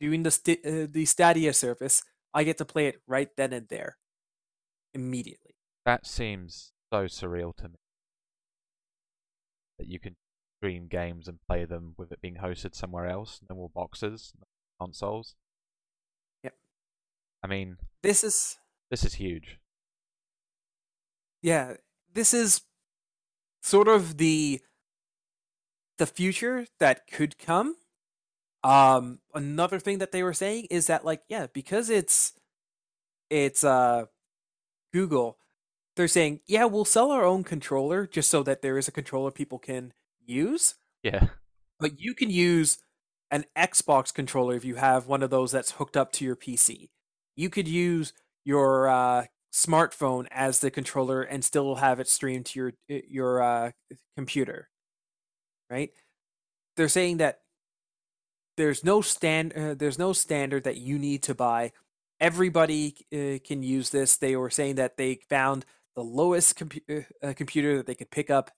[0.00, 2.02] doing the, st- uh, the Stadia service,
[2.34, 3.96] I get to play it right then and there
[4.94, 5.54] immediately.
[5.84, 7.76] that seems so surreal to me.
[9.78, 10.16] That you can
[10.58, 14.46] stream games and play them with it being hosted somewhere else, no more boxes, no
[14.80, 15.34] consoles.
[16.44, 16.54] Yep.
[17.42, 18.58] I mean, This is
[18.90, 19.58] this is huge.
[21.42, 21.74] yeah
[22.12, 22.62] this is
[23.62, 24.60] sort of the
[25.98, 27.76] the future that could come
[28.66, 32.32] um another thing that they were saying is that like yeah because it's
[33.30, 34.04] it's uh
[34.92, 35.38] google
[35.96, 39.30] they're saying yeah we'll sell our own controller just so that there is a controller
[39.30, 39.92] people can
[40.24, 41.28] use Yeah.
[41.78, 42.78] but you can use
[43.30, 46.90] an Xbox controller if you have one of those that's hooked up to your PC.
[47.34, 48.12] You could use
[48.44, 53.42] your uh, smartphone as the controller and still have it streamed to your uh, your
[53.42, 53.70] uh,
[54.16, 54.68] computer.
[55.70, 55.90] Right?
[56.76, 57.40] They're saying that
[58.56, 61.72] there's no stand uh, there's no standard that you need to buy.
[62.20, 64.16] Everybody uh, can use this.
[64.16, 68.30] They were saying that they found the lowest compu- uh, computer that they could pick
[68.30, 68.50] up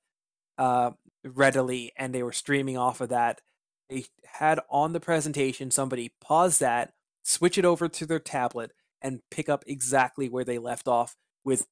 [0.59, 0.93] uh,
[1.25, 3.41] readily and they were streaming off of that.
[3.89, 6.93] They had on the presentation somebody pause that,
[7.23, 11.67] switch it over to their tablet, and pick up exactly where they left off with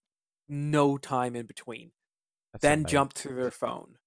[0.49, 1.91] no time in between.
[2.53, 2.89] That's then amazing.
[2.89, 3.99] jump to their phone.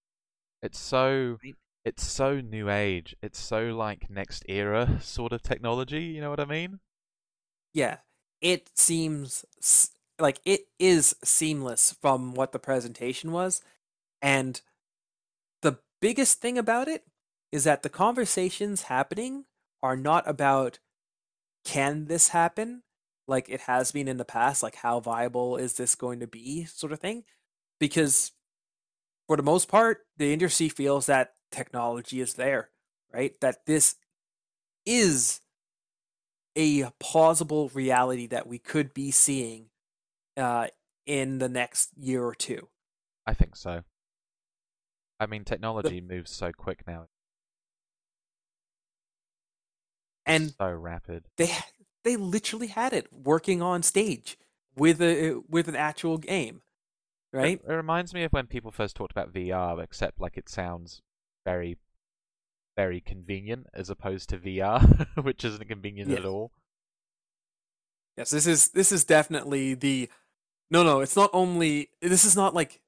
[0.62, 1.56] It's so Right.
[1.86, 3.16] It's so new age.
[3.22, 6.04] It's so like next era sort of technology.
[6.04, 6.80] You know what I mean?
[7.74, 7.98] Yeah,
[8.42, 9.46] it seems
[10.20, 13.62] like it is seamless from what the presentation was.
[14.22, 14.62] And
[15.62, 17.06] the biggest thing about it
[17.52, 19.46] is that the conversations happening
[19.82, 20.80] are not about
[21.66, 22.84] can this happen
[23.28, 26.66] like it has been in the past like how viable is this going to be
[26.66, 27.24] sort of thing
[27.80, 28.32] because
[29.28, 32.70] for the most part the industry feels that technology is there
[33.14, 33.96] right that this
[34.86, 35.42] is
[36.56, 39.68] a plausible reality that we could be seeing
[40.38, 40.68] uh,
[41.06, 42.68] in the next year or two
[43.26, 43.82] I think so.
[45.20, 47.06] I mean, technology moves so quick now.
[50.26, 51.26] and so rapid.
[51.38, 51.52] they
[52.04, 54.38] they literally had it working on stage
[54.76, 56.62] with a with an actual game
[57.34, 60.50] It- right It, reminds me of when people first talked about VR, except like it
[60.50, 61.02] sounds
[61.46, 61.78] very,
[62.78, 66.20] very convenient as opposed to VR, which isn't convenient Yes.
[66.20, 66.52] at all.
[68.18, 70.10] yes this is this is definitely the
[70.70, 72.82] no no it's not only this is not like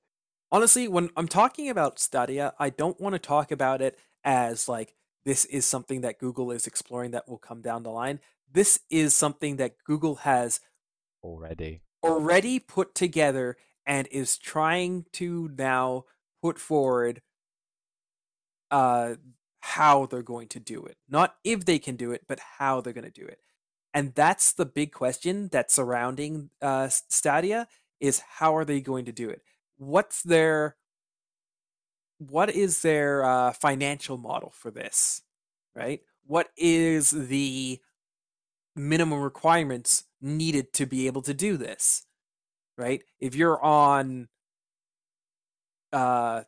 [0.51, 4.93] honestly when i'm talking about stadia i don't want to talk about it as like
[5.23, 8.19] this is something that google is exploring that will come down the line
[8.51, 10.59] this is something that google has
[11.23, 16.05] Already, already put together and is trying to now
[16.41, 17.21] put forward
[18.71, 19.15] uh
[19.61, 20.97] how they're going to do it.
[21.09, 23.39] Not if they can do it but how they're going to do it.
[23.93, 27.67] And that's the big question that's surrounding uh stadia
[27.99, 29.41] is how are they going to do it?
[29.77, 30.75] What's their
[32.19, 35.21] what is their uh, financial model for this
[35.75, 36.01] right?
[36.27, 37.79] What is the
[38.75, 42.05] minimum requirements needed to be able to do this
[42.77, 43.03] right?
[43.19, 44.27] If you're on
[45.93, 46.43] uh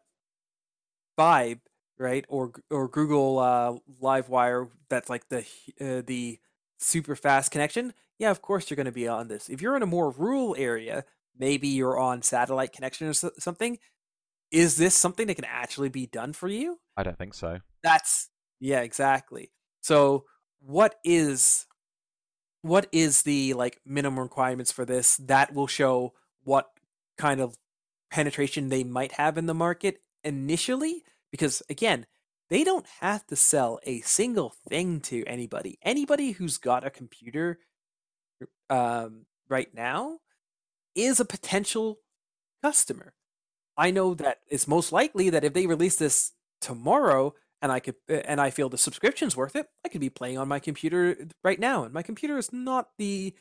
[1.17, 1.59] vibe
[2.03, 2.25] right?
[2.29, 5.39] Or or google uh livewire that's like the
[5.81, 6.39] uh, the
[6.77, 9.49] super fast connection yeah of course you're going to be on this.
[9.49, 11.05] If you're in a more rural area
[11.37, 13.79] maybe you're on satellite connection or so- something
[14.51, 16.79] is this something that can actually be done for you?
[16.95, 17.59] I don't think so.
[17.81, 18.29] that's
[18.59, 19.51] yeah exactly.
[19.81, 20.25] So
[20.59, 21.65] what is
[22.61, 26.69] what is the like minimum requirements for this that will show what
[27.17, 27.57] kind of
[28.09, 31.03] penetration they might have in the market initially
[31.33, 32.05] because again
[32.49, 37.59] they don't have to sell a single thing to anybody anybody who's got a computer
[38.69, 40.19] um, right now
[40.95, 41.97] is a potential
[42.61, 43.13] customer
[43.75, 47.95] i know that it's most likely that if they release this tomorrow and I could
[48.09, 51.15] uh, and I feel the subscription's worth it, I could be playing on my computer
[51.43, 51.85] right now.
[51.85, 53.33] And my computer is not the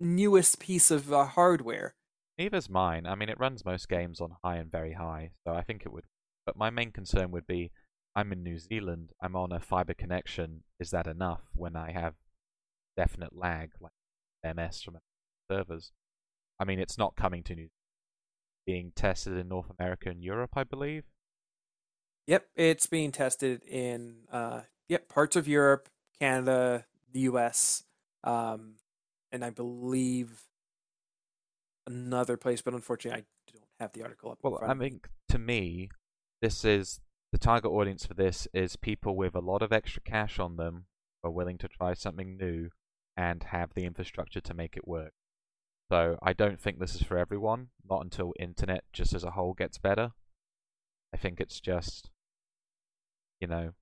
[0.00, 1.94] newest piece of uh, hardware.
[2.36, 3.06] Neither's mine.
[3.06, 5.92] I mean, it runs most games on high and very high, so I think it
[5.92, 6.04] would.
[6.48, 7.72] But my main concern would be
[8.16, 10.62] I'm in New Zealand, I'm on a fiber connection.
[10.80, 12.14] Is that enough when I have
[12.96, 13.92] definite lag, like
[14.56, 14.96] MS from
[15.52, 15.92] servers?
[16.58, 17.70] I mean, it's not coming to New Zealand.
[18.64, 21.04] being tested in North America and Europe, I believe.
[22.28, 27.84] Yep, it's being tested in uh, yep parts of Europe, Canada, the U.S.,
[28.24, 28.76] um,
[29.30, 30.44] and I believe
[31.86, 32.62] another place.
[32.62, 34.38] But unfortunately, I don't have the article up.
[34.42, 35.90] Well, I mean, to me,
[36.40, 37.00] this is
[37.32, 40.86] the target audience for this is people with a lot of extra cash on them,
[41.22, 42.70] who are willing to try something new,
[43.16, 45.12] and have the infrastructure to make it work.
[45.90, 47.68] So I don't think this is for everyone.
[47.88, 50.12] Not until internet just as a whole gets better.
[51.12, 52.10] I think it's just,
[53.40, 53.72] you know,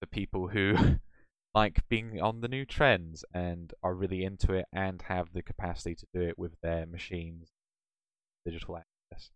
[0.00, 0.76] the people who
[1.54, 5.94] like being on the new trends and are really into it and have the capacity
[5.96, 7.48] to do it with their machines,
[8.44, 9.30] digital access.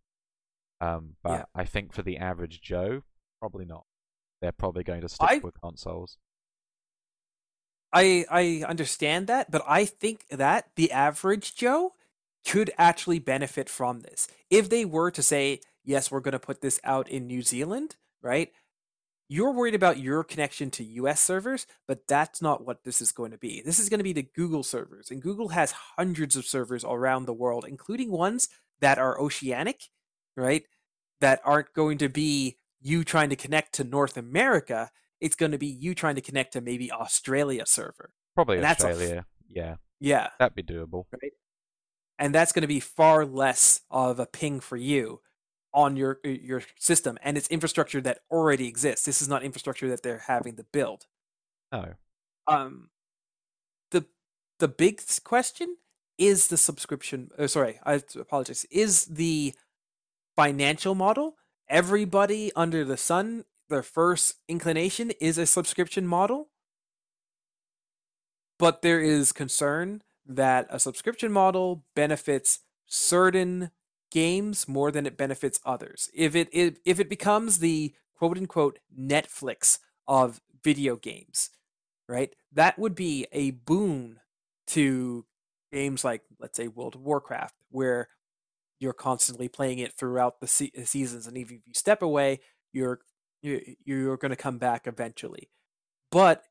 [0.81, 1.45] Um, but Yeah.
[1.55, 3.03] I think for the average Joe,
[3.41, 3.85] probably not.
[4.41, 6.18] They're probably going to stick I- with consoles.
[7.93, 11.95] I I understand that, but I think that the average Joe
[12.47, 14.28] could actually benefit from this.
[14.49, 17.97] If they were to say, yes, we're going to put this out in New Zealand,
[18.22, 18.53] right?
[19.28, 23.31] You're worried about your connection to US servers, but that's not what this is going
[23.33, 23.61] to be.
[23.61, 27.26] This is going to be the Google servers, and Google has hundreds of servers around
[27.26, 28.49] the world, including ones
[28.81, 29.89] that are oceanic,
[30.41, 30.64] right?
[31.20, 34.91] That aren't going to be you trying to connect to North America.
[35.20, 38.12] It's going to be you trying to connect to maybe Australia server.
[38.34, 39.26] Probably And that's a f- Australia.
[39.51, 41.05] yeah, Yeah, that'd be doable.
[41.12, 41.32] Right?
[42.18, 45.20] and that's going to be far less of a ping for you
[45.72, 50.03] on your your system and it's infrastructure that already exists this is not infrastructure that
[50.03, 51.07] they're having to build
[51.72, 51.93] Oh.
[52.49, 52.91] um
[53.93, 54.05] the
[54.59, 55.76] the big question
[56.18, 59.55] is the subscription uh, sorry i apologize is the
[60.37, 61.37] financial model
[61.68, 66.49] everybody under the sun their first inclination is a subscription model
[68.59, 73.70] but there is concern that a subscription model benefits certain
[74.11, 78.78] games more than it benefits others if it if, if it becomes the quote unquote
[78.97, 81.51] Netflix of video games,
[82.07, 82.35] right?
[82.53, 84.20] That would be a boon
[84.68, 85.24] to
[85.72, 88.09] games like, let's say, World of Warcraft, where
[88.81, 92.41] you're constantly playing it throughout the se- seasons, and even if you step away,
[92.72, 93.01] you're
[93.43, 95.51] you're going to come back eventually.
[96.11, 96.45] But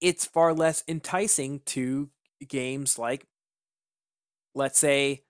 [0.00, 2.10] it's far less enticing to
[2.46, 3.26] games like,
[4.54, 5.24] let's say,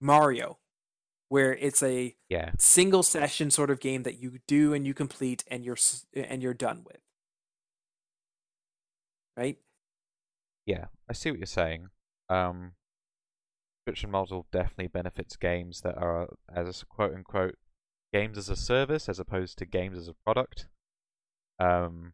[0.00, 0.58] Mario,
[1.28, 2.52] where it's a Yeah.
[2.58, 5.78] single session sort of game that you do and you complete and you're
[6.14, 7.00] and you're done with.
[9.36, 9.58] Right?
[10.66, 11.88] Yeah, I see what you're saying.
[12.28, 12.72] Um,
[13.88, 17.54] subscription model definitely benefits games that are as quote unquote
[18.12, 20.66] games as a service as opposed to games as a product.
[21.58, 22.12] Um,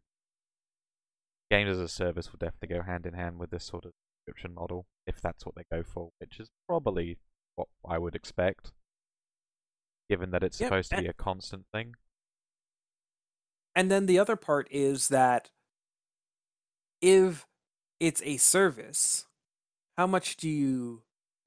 [1.51, 4.55] games as a service will definitely go hand in hand with this sort of subscription
[4.55, 7.19] model if that's what they go for, which is probably
[7.57, 8.71] what I would expect,
[10.09, 11.95] given that it's supposed to and- be a constant thing.
[13.75, 15.51] And then the other part is that
[17.03, 17.45] if
[17.99, 19.27] it's a service,
[19.97, 21.04] how much do you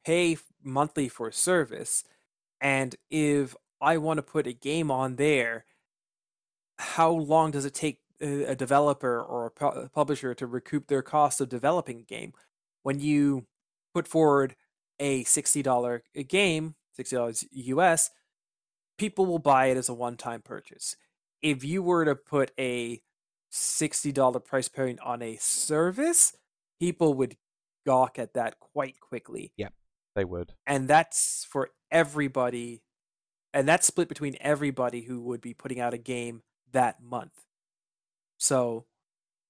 [0.07, 2.05] pay monthly for service?
[2.61, 5.65] And if I want to put a game on there,
[6.77, 11.49] how long does it take a developer or a publisher to recoup their cost of
[11.49, 12.31] developing a game?
[12.83, 13.47] When you
[13.93, 14.55] put forward
[14.97, 18.09] a $60 game, $60 US,
[18.97, 20.95] people will buy it as a one time purchase.
[21.41, 23.01] If you were to put a
[23.51, 26.33] $60 price point on a service,
[26.79, 27.35] people would
[27.85, 29.51] gawk at that quite quickly.
[30.17, 30.53] They would.
[30.65, 32.81] And that's for everybody.
[33.53, 36.41] And that's split between everybody who would be putting out a game
[36.71, 37.43] that month.
[38.39, 38.85] So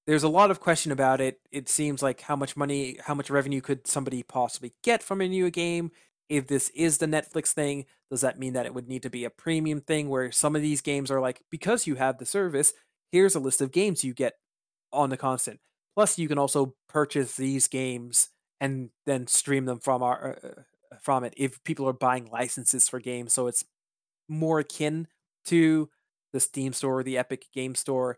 [0.08, 1.40] there's a lot of question about it.
[1.54, 5.30] It seems like how much money, how much revenue could somebody possibly get from a
[5.30, 5.90] new game?
[6.28, 9.24] If this is the Netflix thing, does that mean that it would need to be
[9.24, 12.74] a premium thing where some of these games are like, because you have the service,
[13.14, 14.34] here's a list of games you get
[14.92, 15.62] on the constant.
[15.96, 20.98] Plus, you can also purchase these games and then stream them from our uh, uh,
[21.02, 23.34] from it if people are buying licenses for games.
[23.34, 23.64] So it's
[24.28, 25.08] more akin
[25.46, 25.90] to
[26.34, 28.18] the Steam store or the Epic Game Store,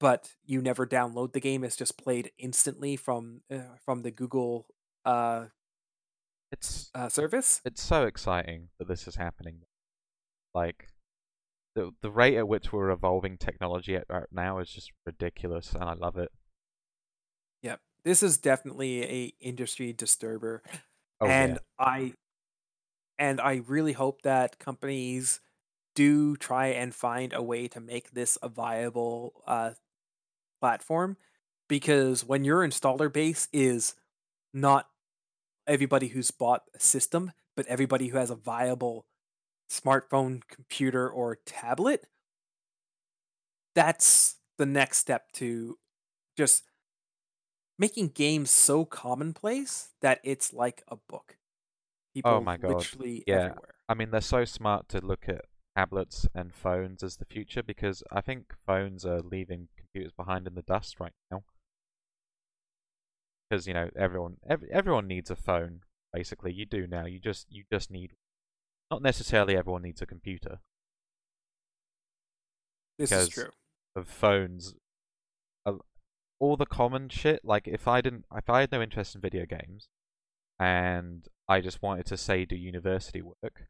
[0.00, 4.66] but you never download the game; it's just played instantly from uh, from the Google
[5.04, 5.46] uh,
[6.52, 7.60] It's uh, service.
[7.64, 9.62] it's so exciting that this is happening.
[10.54, 10.88] Like
[11.74, 15.84] the the rate at which we're evolving technology at, at now is just ridiculous, and
[15.84, 16.30] I love it.
[17.62, 20.62] Yep, this is definitely a industry disturber.
[21.20, 22.12] Oh and yeah, I
[23.18, 25.40] and I really hope that companies
[25.94, 29.70] do try and find a way to make this a viable uh,
[30.60, 31.16] platform
[31.68, 33.94] because when your installer base is
[34.54, 34.88] not
[35.66, 39.06] everybody who's bought a system but everybody who has a viable
[39.70, 42.06] smartphone computer or tablet
[43.74, 45.78] that's the next step to
[46.36, 46.62] just
[47.78, 51.36] making games so commonplace that it's like a book.
[51.36, 53.34] Oh People Oh my God, literally yeah.
[53.34, 53.74] everywhere.
[53.88, 55.42] I mean they're so smart to look at
[55.76, 60.54] tablets and phones as the future because I think phones are leaving computers behind in
[60.54, 61.44] the dust right now.
[63.48, 65.80] Because you know everyone every, everyone needs a phone
[66.12, 66.52] basically.
[66.52, 67.04] You do now.
[67.04, 68.12] You just you just need
[68.90, 70.60] not necessarily everyone needs a computer.
[72.98, 73.50] This is true.
[73.94, 74.74] of phones
[76.38, 79.46] all the common shit like if i didn't if i had no interest in video
[79.46, 79.88] games
[80.58, 83.68] and i just wanted to say do university work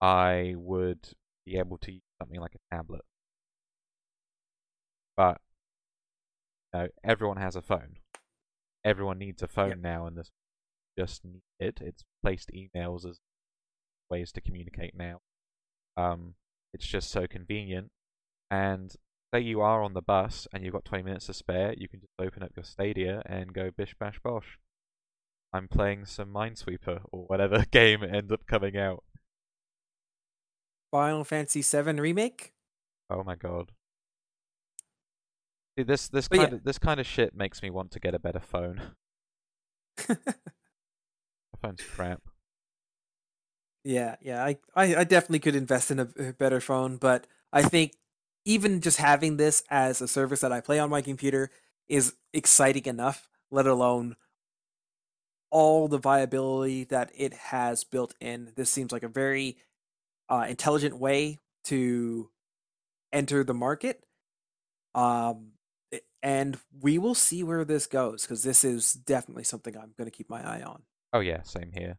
[0.00, 1.14] i would
[1.48, 3.02] be able to use something like a tablet.
[5.16, 5.40] But
[6.72, 7.96] you know, everyone has a phone.
[8.84, 10.30] Everyone needs a phone now and this
[10.98, 11.78] just need it.
[11.80, 13.20] It's placed emails as
[14.10, 15.20] ways to communicate now.
[15.96, 16.34] Um
[16.74, 17.90] it's just so convenient
[18.50, 18.94] and
[19.32, 22.00] say you are on the bus and you've got 20 minutes to spare, you can
[22.00, 24.58] just open up your Stadia and go bish bash bosh.
[25.52, 29.04] I'm playing some Minesweeper or whatever game ends up coming out.
[30.90, 32.52] Final Fantasy VII remake.
[33.10, 33.72] Oh my god.
[35.78, 36.44] See, this this But yeah.
[36.44, 38.80] kind of this kind of shit makes me want to get a better phone.
[40.08, 40.16] My
[41.60, 42.22] phone's crap.
[43.84, 44.44] yeah, yeah.
[44.44, 47.92] I, I, I definitely could invest in a, a better phone, but I think
[48.48, 51.50] even just having this as a service that I play on my computer
[51.86, 53.28] is exciting enough.
[53.50, 54.16] Let alone
[55.50, 58.52] all the viability that it has built in.
[58.56, 59.58] This seems like a very
[60.30, 62.30] uh, intelligent way to
[63.12, 64.02] enter the market.
[64.94, 65.52] Um,
[66.22, 70.16] and we will see where this goes because this is definitely something I'm going to
[70.16, 70.84] keep my eye on.
[71.12, 71.98] Oh yeah, same here.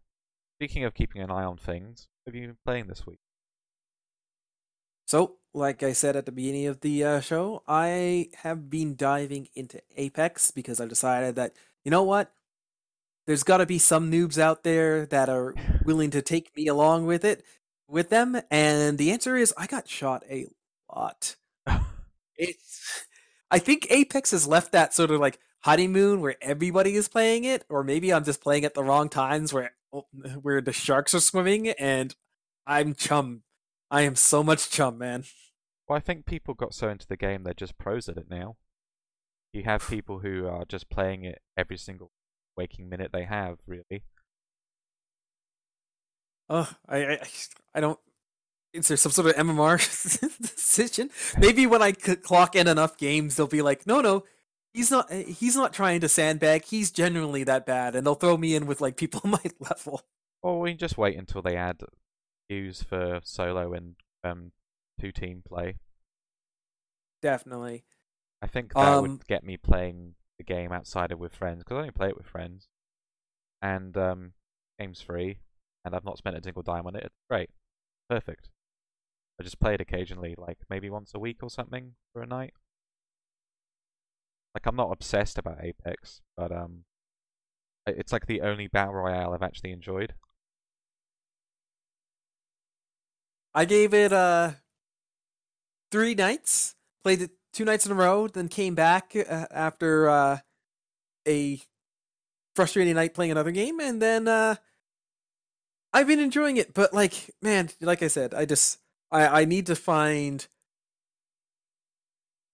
[0.58, 3.20] Speaking of keeping an eye on things, have you been playing this week?
[5.10, 9.47] So, like I said at the beginning of the uh, show, I have been diving
[9.55, 11.53] into Apex because I've decided that,
[11.84, 12.32] you know what?
[13.26, 17.07] There's got to be some noobs out there that are willing to take me along
[17.07, 17.43] with it,
[17.88, 18.39] with them.
[18.51, 20.45] And the answer is I got shot a
[20.95, 21.38] lot.
[22.36, 23.05] it's,
[23.49, 27.66] I think Apex has left that sort of like honeymoon where everybody is playing it,
[27.68, 29.72] or maybe I'm just playing at the wrong times where
[30.43, 32.14] where the sharks are swimming and
[32.68, 33.41] I'm chum.
[33.92, 35.24] I am so much chum, man.
[35.88, 38.58] Well, I think people got so into the game they're just pros at it now.
[39.52, 42.12] You have people who are just playing it every single
[42.56, 44.04] waking minute they have, really.
[46.48, 47.20] Oh, I, I,
[47.74, 48.00] I don't.
[48.74, 49.78] Is there some sort of MMR
[50.42, 51.10] decision?
[51.40, 54.26] Maybe when I clock in enough games, they'll be like, no, no,
[54.74, 55.08] he's not.
[55.12, 56.66] Eh, he's not trying to sandbag.
[56.66, 60.02] He's genuinely that bad, and they'll throw me in with like people my level.
[60.44, 61.80] Or we can just wait until they add
[62.50, 64.52] use for solo and um,
[65.00, 65.78] two team play.
[67.22, 67.84] Definitely.
[68.41, 71.76] I think that um, would get me playing the game outside of with friends because
[71.76, 72.68] I only play it with friends,
[73.62, 74.32] and um,
[74.80, 75.39] game's free,
[75.84, 77.04] and I've not spent a single dime on it.
[77.04, 77.50] It's great,
[78.10, 78.50] perfect.
[79.39, 82.54] I just play it occasionally, like maybe once a week or something for a night.
[84.56, 86.86] Like I'm not obsessed about Apex, but um,
[87.86, 90.14] it's like the only battle royale I've actually enjoyed.
[93.54, 94.52] I gave it uh
[95.91, 96.76] three nights.
[97.04, 100.38] Played it two nights in a row, then came back uh, after uh,
[101.28, 101.62] a
[102.56, 104.56] frustrating night playing another game, and then uh,
[105.93, 106.74] I've been enjoying it.
[106.74, 108.80] But like, man, like I said, I just
[109.12, 110.47] I I need to find.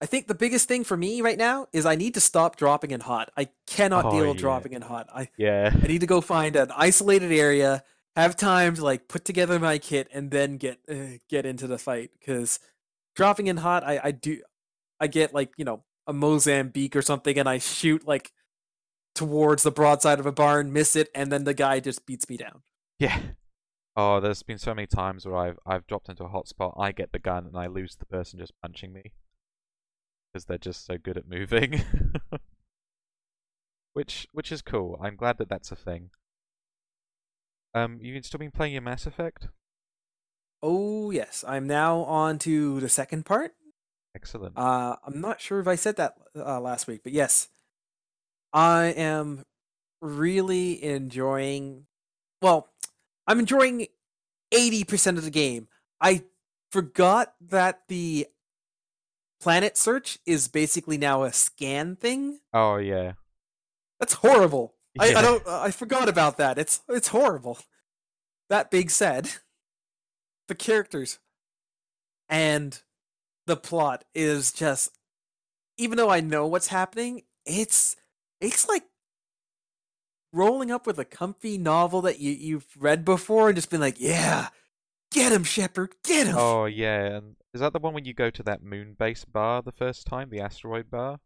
[0.01, 2.91] I think the biggest thing for me right now is I need to stop dropping
[2.91, 3.31] in hot.
[3.37, 4.41] I cannot oh, deal with yeah.
[4.41, 5.07] dropping in hot.
[5.13, 5.71] I yeah.
[5.73, 7.83] I need to go find an isolated area
[8.21, 11.77] have time to like put together my kit and then get uh, get into the
[11.77, 12.59] fight because
[13.15, 14.41] dropping in hot I, I do
[14.99, 18.31] I get like you know a Mozambique or something and I shoot like
[19.13, 22.37] towards the broadside of a barn miss it and then the guy just beats me
[22.37, 22.61] down.
[22.99, 23.19] Yeah.
[23.97, 26.91] Oh there's been so many times where I've I've dropped into a hot spot I
[26.91, 29.11] get the gun and I lose the person just punching me.
[30.31, 31.81] Because they're just so good at moving.
[33.93, 34.99] Which which is cool.
[35.01, 36.09] I'm glad that that's a thing
[37.75, 39.49] um, you've still been playing your Mass Effect?
[40.63, 43.53] Oh yes, I'm now on to the second part.
[44.15, 44.57] Excellent.
[44.57, 47.49] Uh, I'm not sure if I said that uh, last week, but yes,
[48.53, 49.43] I am
[50.01, 51.85] really enjoying.
[52.41, 52.69] Well,
[53.27, 53.87] I'm enjoying
[54.51, 55.67] eighty percent of the game.
[55.99, 56.23] I
[56.71, 58.27] forgot that the
[59.41, 62.39] planet search is basically now a scan thing.
[62.53, 63.13] Oh yeah,
[63.99, 64.74] that's horrible.
[64.99, 65.45] I, I don't.
[65.45, 66.57] Uh, I forgot about that.
[66.57, 67.59] It's it's horrible.
[68.49, 69.29] That being said,
[70.47, 71.19] the characters
[72.29, 72.81] and
[73.45, 74.97] the plot is just
[75.77, 77.95] even though I know what's happening, it's
[78.39, 78.83] it's like
[80.31, 83.99] rolling up with a comfy novel that you you've read before and just been like,
[83.99, 84.49] yeah,
[85.11, 86.35] get him, Shepard, get him.
[86.37, 89.61] Oh yeah, and is that the one when you go to that moon base bar
[89.61, 91.19] the first time, the asteroid bar?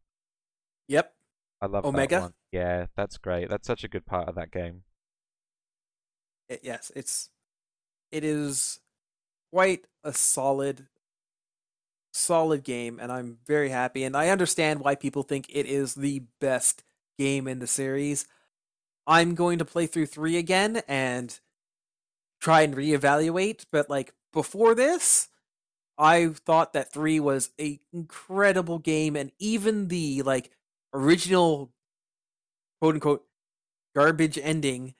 [0.87, 1.13] Yep.
[1.61, 2.33] I love Omega.
[2.51, 3.49] Yeah, that's great.
[3.49, 4.83] That's such a good part of that game.
[6.47, 7.29] It, yes, it's
[8.11, 8.79] it is
[9.51, 10.87] quite a solid
[12.11, 16.23] solid game and I'm very happy and I understand why people think it is the
[16.41, 16.83] best
[17.19, 18.25] game in the series.
[19.05, 21.39] I'm going to play through 3 again and
[22.41, 25.29] try and reevaluate, but like before this,
[25.97, 30.51] I thought that 3 was a incredible game and even the like
[30.93, 31.71] original
[32.81, 33.25] quote unquote
[33.95, 34.93] garbage ending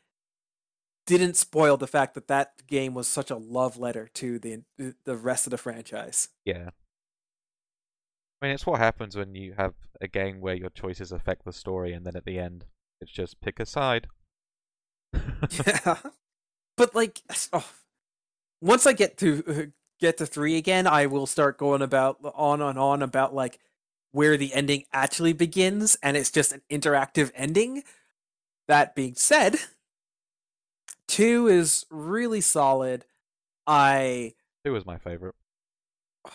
[1.06, 4.62] didn't spoil the fact that that game was such a love letter to the
[5.06, 6.30] the rest of the franchise.
[6.46, 6.70] Yeah.
[8.42, 11.52] I mean, it's what happens when you have a game where your choices affect the
[11.52, 12.66] story, and then at the end,
[13.02, 14.08] it's just pick a side.
[15.14, 15.98] yeah,
[16.78, 17.22] but like,
[17.52, 17.68] oh,
[18.62, 19.64] once I get to uh,
[20.00, 23.60] get to three again, I will start going about on and on about like
[24.12, 27.84] where the ending actually begins and it's just an interactive ending.
[28.68, 29.58] That being said,
[31.08, 33.06] 2 is really solid.
[33.66, 34.34] I
[34.66, 35.36] 2 is my favorite.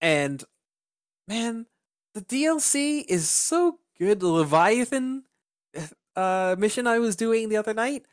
[0.00, 0.44] And
[1.26, 1.64] man,
[2.12, 4.20] the DLC is so good.
[4.20, 5.24] The Leviathan
[6.16, 8.04] uh mission I was doing the other night,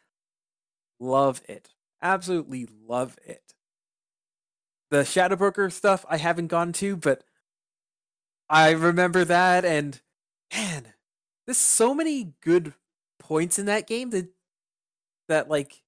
[0.99, 1.69] love it.
[2.01, 3.53] Absolutely love it.
[4.89, 7.23] The Shadow Broker stuff I haven't gone to, but
[8.51, 10.01] I remember that, and
[10.53, 10.93] man,
[11.47, 12.73] there's so many good
[13.17, 14.27] points in that game that
[15.29, 15.83] that like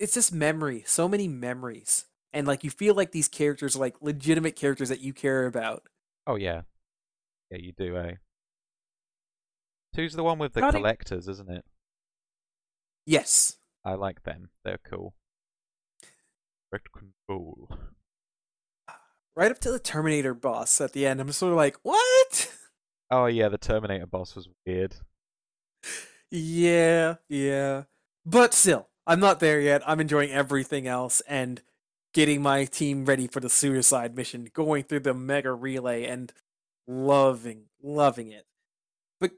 [0.00, 4.02] it's just memory, so many memories, and like you feel like these characters are like
[4.02, 5.84] legitimate characters that you care about.
[6.26, 6.62] Oh yeah,
[7.52, 8.14] yeah, you do, eh?
[9.94, 11.64] Two's the one with the Not e- collectors, isn't it?
[13.06, 14.50] Yes, I like them.
[14.64, 15.14] They're cool.
[16.72, 17.68] Red control.
[19.38, 21.20] Right up to the Terminator boss at the end.
[21.20, 22.52] I'm sort of like, what?
[23.08, 24.96] Oh yeah, the Terminator boss was weird.
[26.28, 27.84] Yeah, yeah.
[28.26, 29.80] But still, I'm not there yet.
[29.86, 31.62] I'm enjoying everything else and
[32.12, 36.32] getting my team ready for the suicide mission, going through the Omega relay and
[36.88, 38.44] loving, loving it.
[39.20, 39.30] But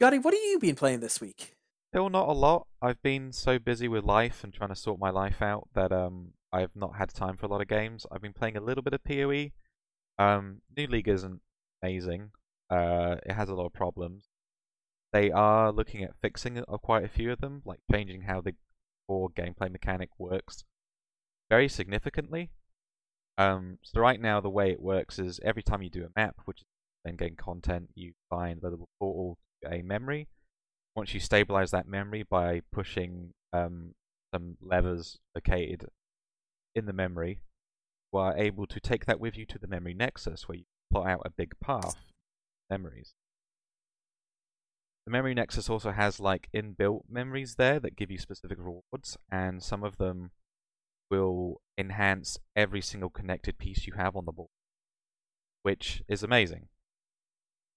[0.00, 1.56] Gotti, what have you been playing this week?
[1.92, 2.68] Still not a lot.
[2.80, 6.34] I've been so busy with life and trying to sort my life out that um
[6.52, 8.06] I've not had time for a lot of games.
[8.10, 9.50] I've been playing a little bit of PoE.
[10.18, 11.40] Um, New League isn't
[11.82, 12.30] amazing.
[12.68, 14.28] Uh, it has a lot of problems.
[15.12, 18.54] They are looking at fixing quite a few of them, like changing how the
[19.08, 20.64] core gameplay mechanic works
[21.48, 22.50] very significantly.
[23.38, 26.36] Um, so right now the way it works is every time you do a map,
[26.44, 26.66] which is
[27.04, 30.28] then gain content, you find the little portal to a memory.
[30.94, 33.94] Once you stabilize that memory by pushing um,
[34.32, 35.86] some levers located
[36.74, 37.40] in the memory,
[38.12, 41.08] you are able to take that with you to the memory nexus, where you plot
[41.08, 41.96] out a big path
[42.68, 43.14] memories.
[45.06, 49.62] The memory nexus also has like inbuilt memories there that give you specific rewards, and
[49.62, 50.30] some of them
[51.10, 54.50] will enhance every single connected piece you have on the board,
[55.62, 56.68] which is amazing.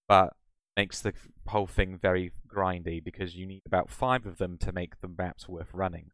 [0.07, 0.33] But
[0.75, 1.13] makes the
[1.47, 5.47] whole thing very grindy because you need about five of them to make the maps
[5.47, 6.11] worth running.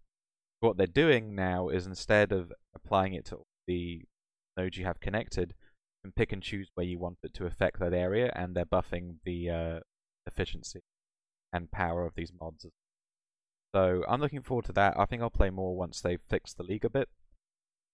[0.60, 4.04] What they're doing now is instead of applying it to the
[4.58, 7.80] nodes you have connected, you can pick and choose where you want it to affect
[7.80, 9.80] that area, and they're buffing the uh,
[10.26, 10.82] efficiency
[11.54, 12.66] and power of these mods.
[13.74, 14.96] So I'm looking forward to that.
[14.98, 17.10] I think I'll play more once they've fixed the league a bit.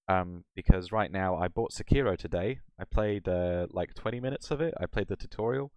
[0.07, 2.59] Um, because right now I bought Sekiro today.
[2.79, 4.73] I played uh, like 20 minutes of it.
[4.79, 5.71] I played the tutorial.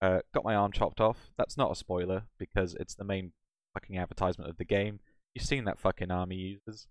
[0.00, 1.30] Uh, got my arm chopped off.
[1.38, 3.32] That's not a spoiler because it's the main
[3.72, 5.00] fucking advertisement of the game.
[5.34, 6.88] You've seen that fucking army users.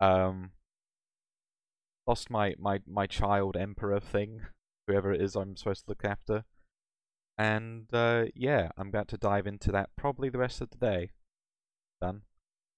[0.00, 0.52] Um,
[2.06, 4.42] lost my, my, my child emperor thing,
[4.86, 6.44] whoever it is I'm supposed to look after.
[7.38, 11.10] And uh, yeah, I'm about to dive into that probably the rest of the day.
[12.00, 12.22] Done.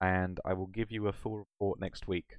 [0.01, 2.37] And I will give you a full report next week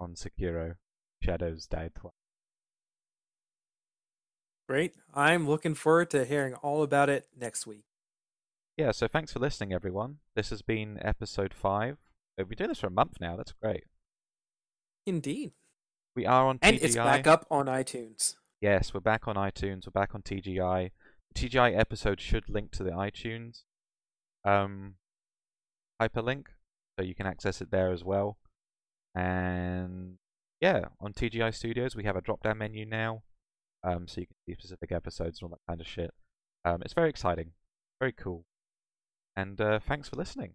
[0.00, 0.74] on Sekiro
[1.22, 2.12] Shadows Die Twice.
[4.68, 4.94] Great.
[5.14, 7.84] I'm looking forward to hearing all about it next week.
[8.76, 10.18] Yeah, so thanks for listening, everyone.
[10.34, 11.98] This has been episode five.
[12.38, 13.36] We've been doing this for a month now.
[13.36, 13.84] That's great.
[15.06, 15.52] Indeed.
[16.16, 18.36] We are on And it's back up on iTunes.
[18.60, 19.86] Yes, we're back on iTunes.
[19.86, 20.90] We're back on TGI.
[21.34, 23.62] The TGI episode should link to the iTunes
[24.44, 24.94] um,
[26.00, 26.46] hyperlink,
[26.98, 28.38] so you can access it there as well.
[29.14, 30.16] And
[30.60, 33.22] yeah, on TGI Studios we have a drop-down menu now,
[33.84, 36.12] um, so you can see specific episodes and all that kind of shit.
[36.64, 37.52] Um, it's very exciting,
[38.00, 38.44] very cool.
[39.36, 40.54] And uh, thanks for listening.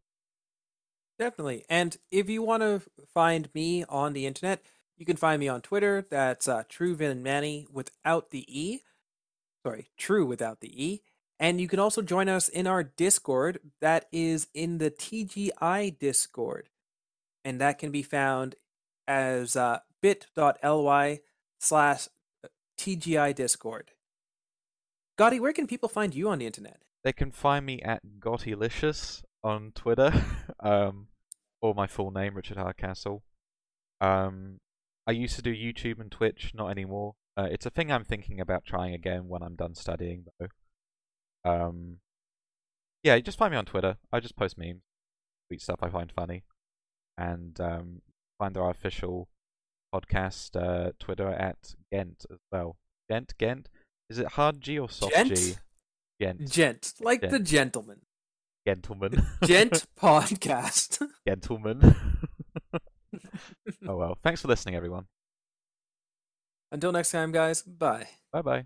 [1.20, 1.66] Definitely.
[1.70, 2.82] And if you want to
[3.14, 4.62] find me on the internet,
[4.98, 6.06] you can find me on Twitter.
[6.10, 8.82] That's uh, TrueVinManny without the E.
[9.66, 11.02] Sorry, True without the E.
[11.40, 16.70] And you can also join us in our Discord that is in the TGI Discord.
[17.46, 18.56] And that can be found
[19.08, 21.20] as uh, bit.ly
[21.60, 22.08] slash
[22.44, 22.48] uh,
[22.78, 23.92] TGI Discord.
[25.18, 26.82] Gotti, where can people find you on the internet?
[27.04, 30.12] They can find me at Gottylicious on Twitter,
[30.60, 31.08] um,
[31.62, 33.24] or my full name, Richard Hardcastle.
[34.02, 34.58] Um,
[35.06, 37.16] I used to do YouTube and Twitch, not anymore.
[37.38, 40.48] Uh, it's a thing I'm thinking about trying again when I'm done studying, though.
[41.46, 42.00] Um,
[43.04, 43.98] yeah, just find me on Twitter.
[44.12, 44.82] I just post memes,
[45.50, 46.44] tweet stuff I find funny,
[47.18, 48.02] and um,
[48.38, 49.30] find our official
[49.94, 52.76] podcast uh, Twitter at Gent as well.
[53.10, 53.70] Gent, Gent.
[54.10, 55.36] Is it hard G or soft Gent?
[55.36, 55.56] G?
[56.20, 58.02] Gent, Gent, like the gentleman.
[58.66, 59.26] gentleman.
[59.44, 61.02] Gent podcast.
[61.28, 61.96] gentleman.
[63.88, 64.18] oh well.
[64.24, 65.06] Thanks for listening, everyone.
[66.72, 67.62] Until next time, guys.
[67.62, 68.08] Bye.
[68.32, 68.66] Bye bye.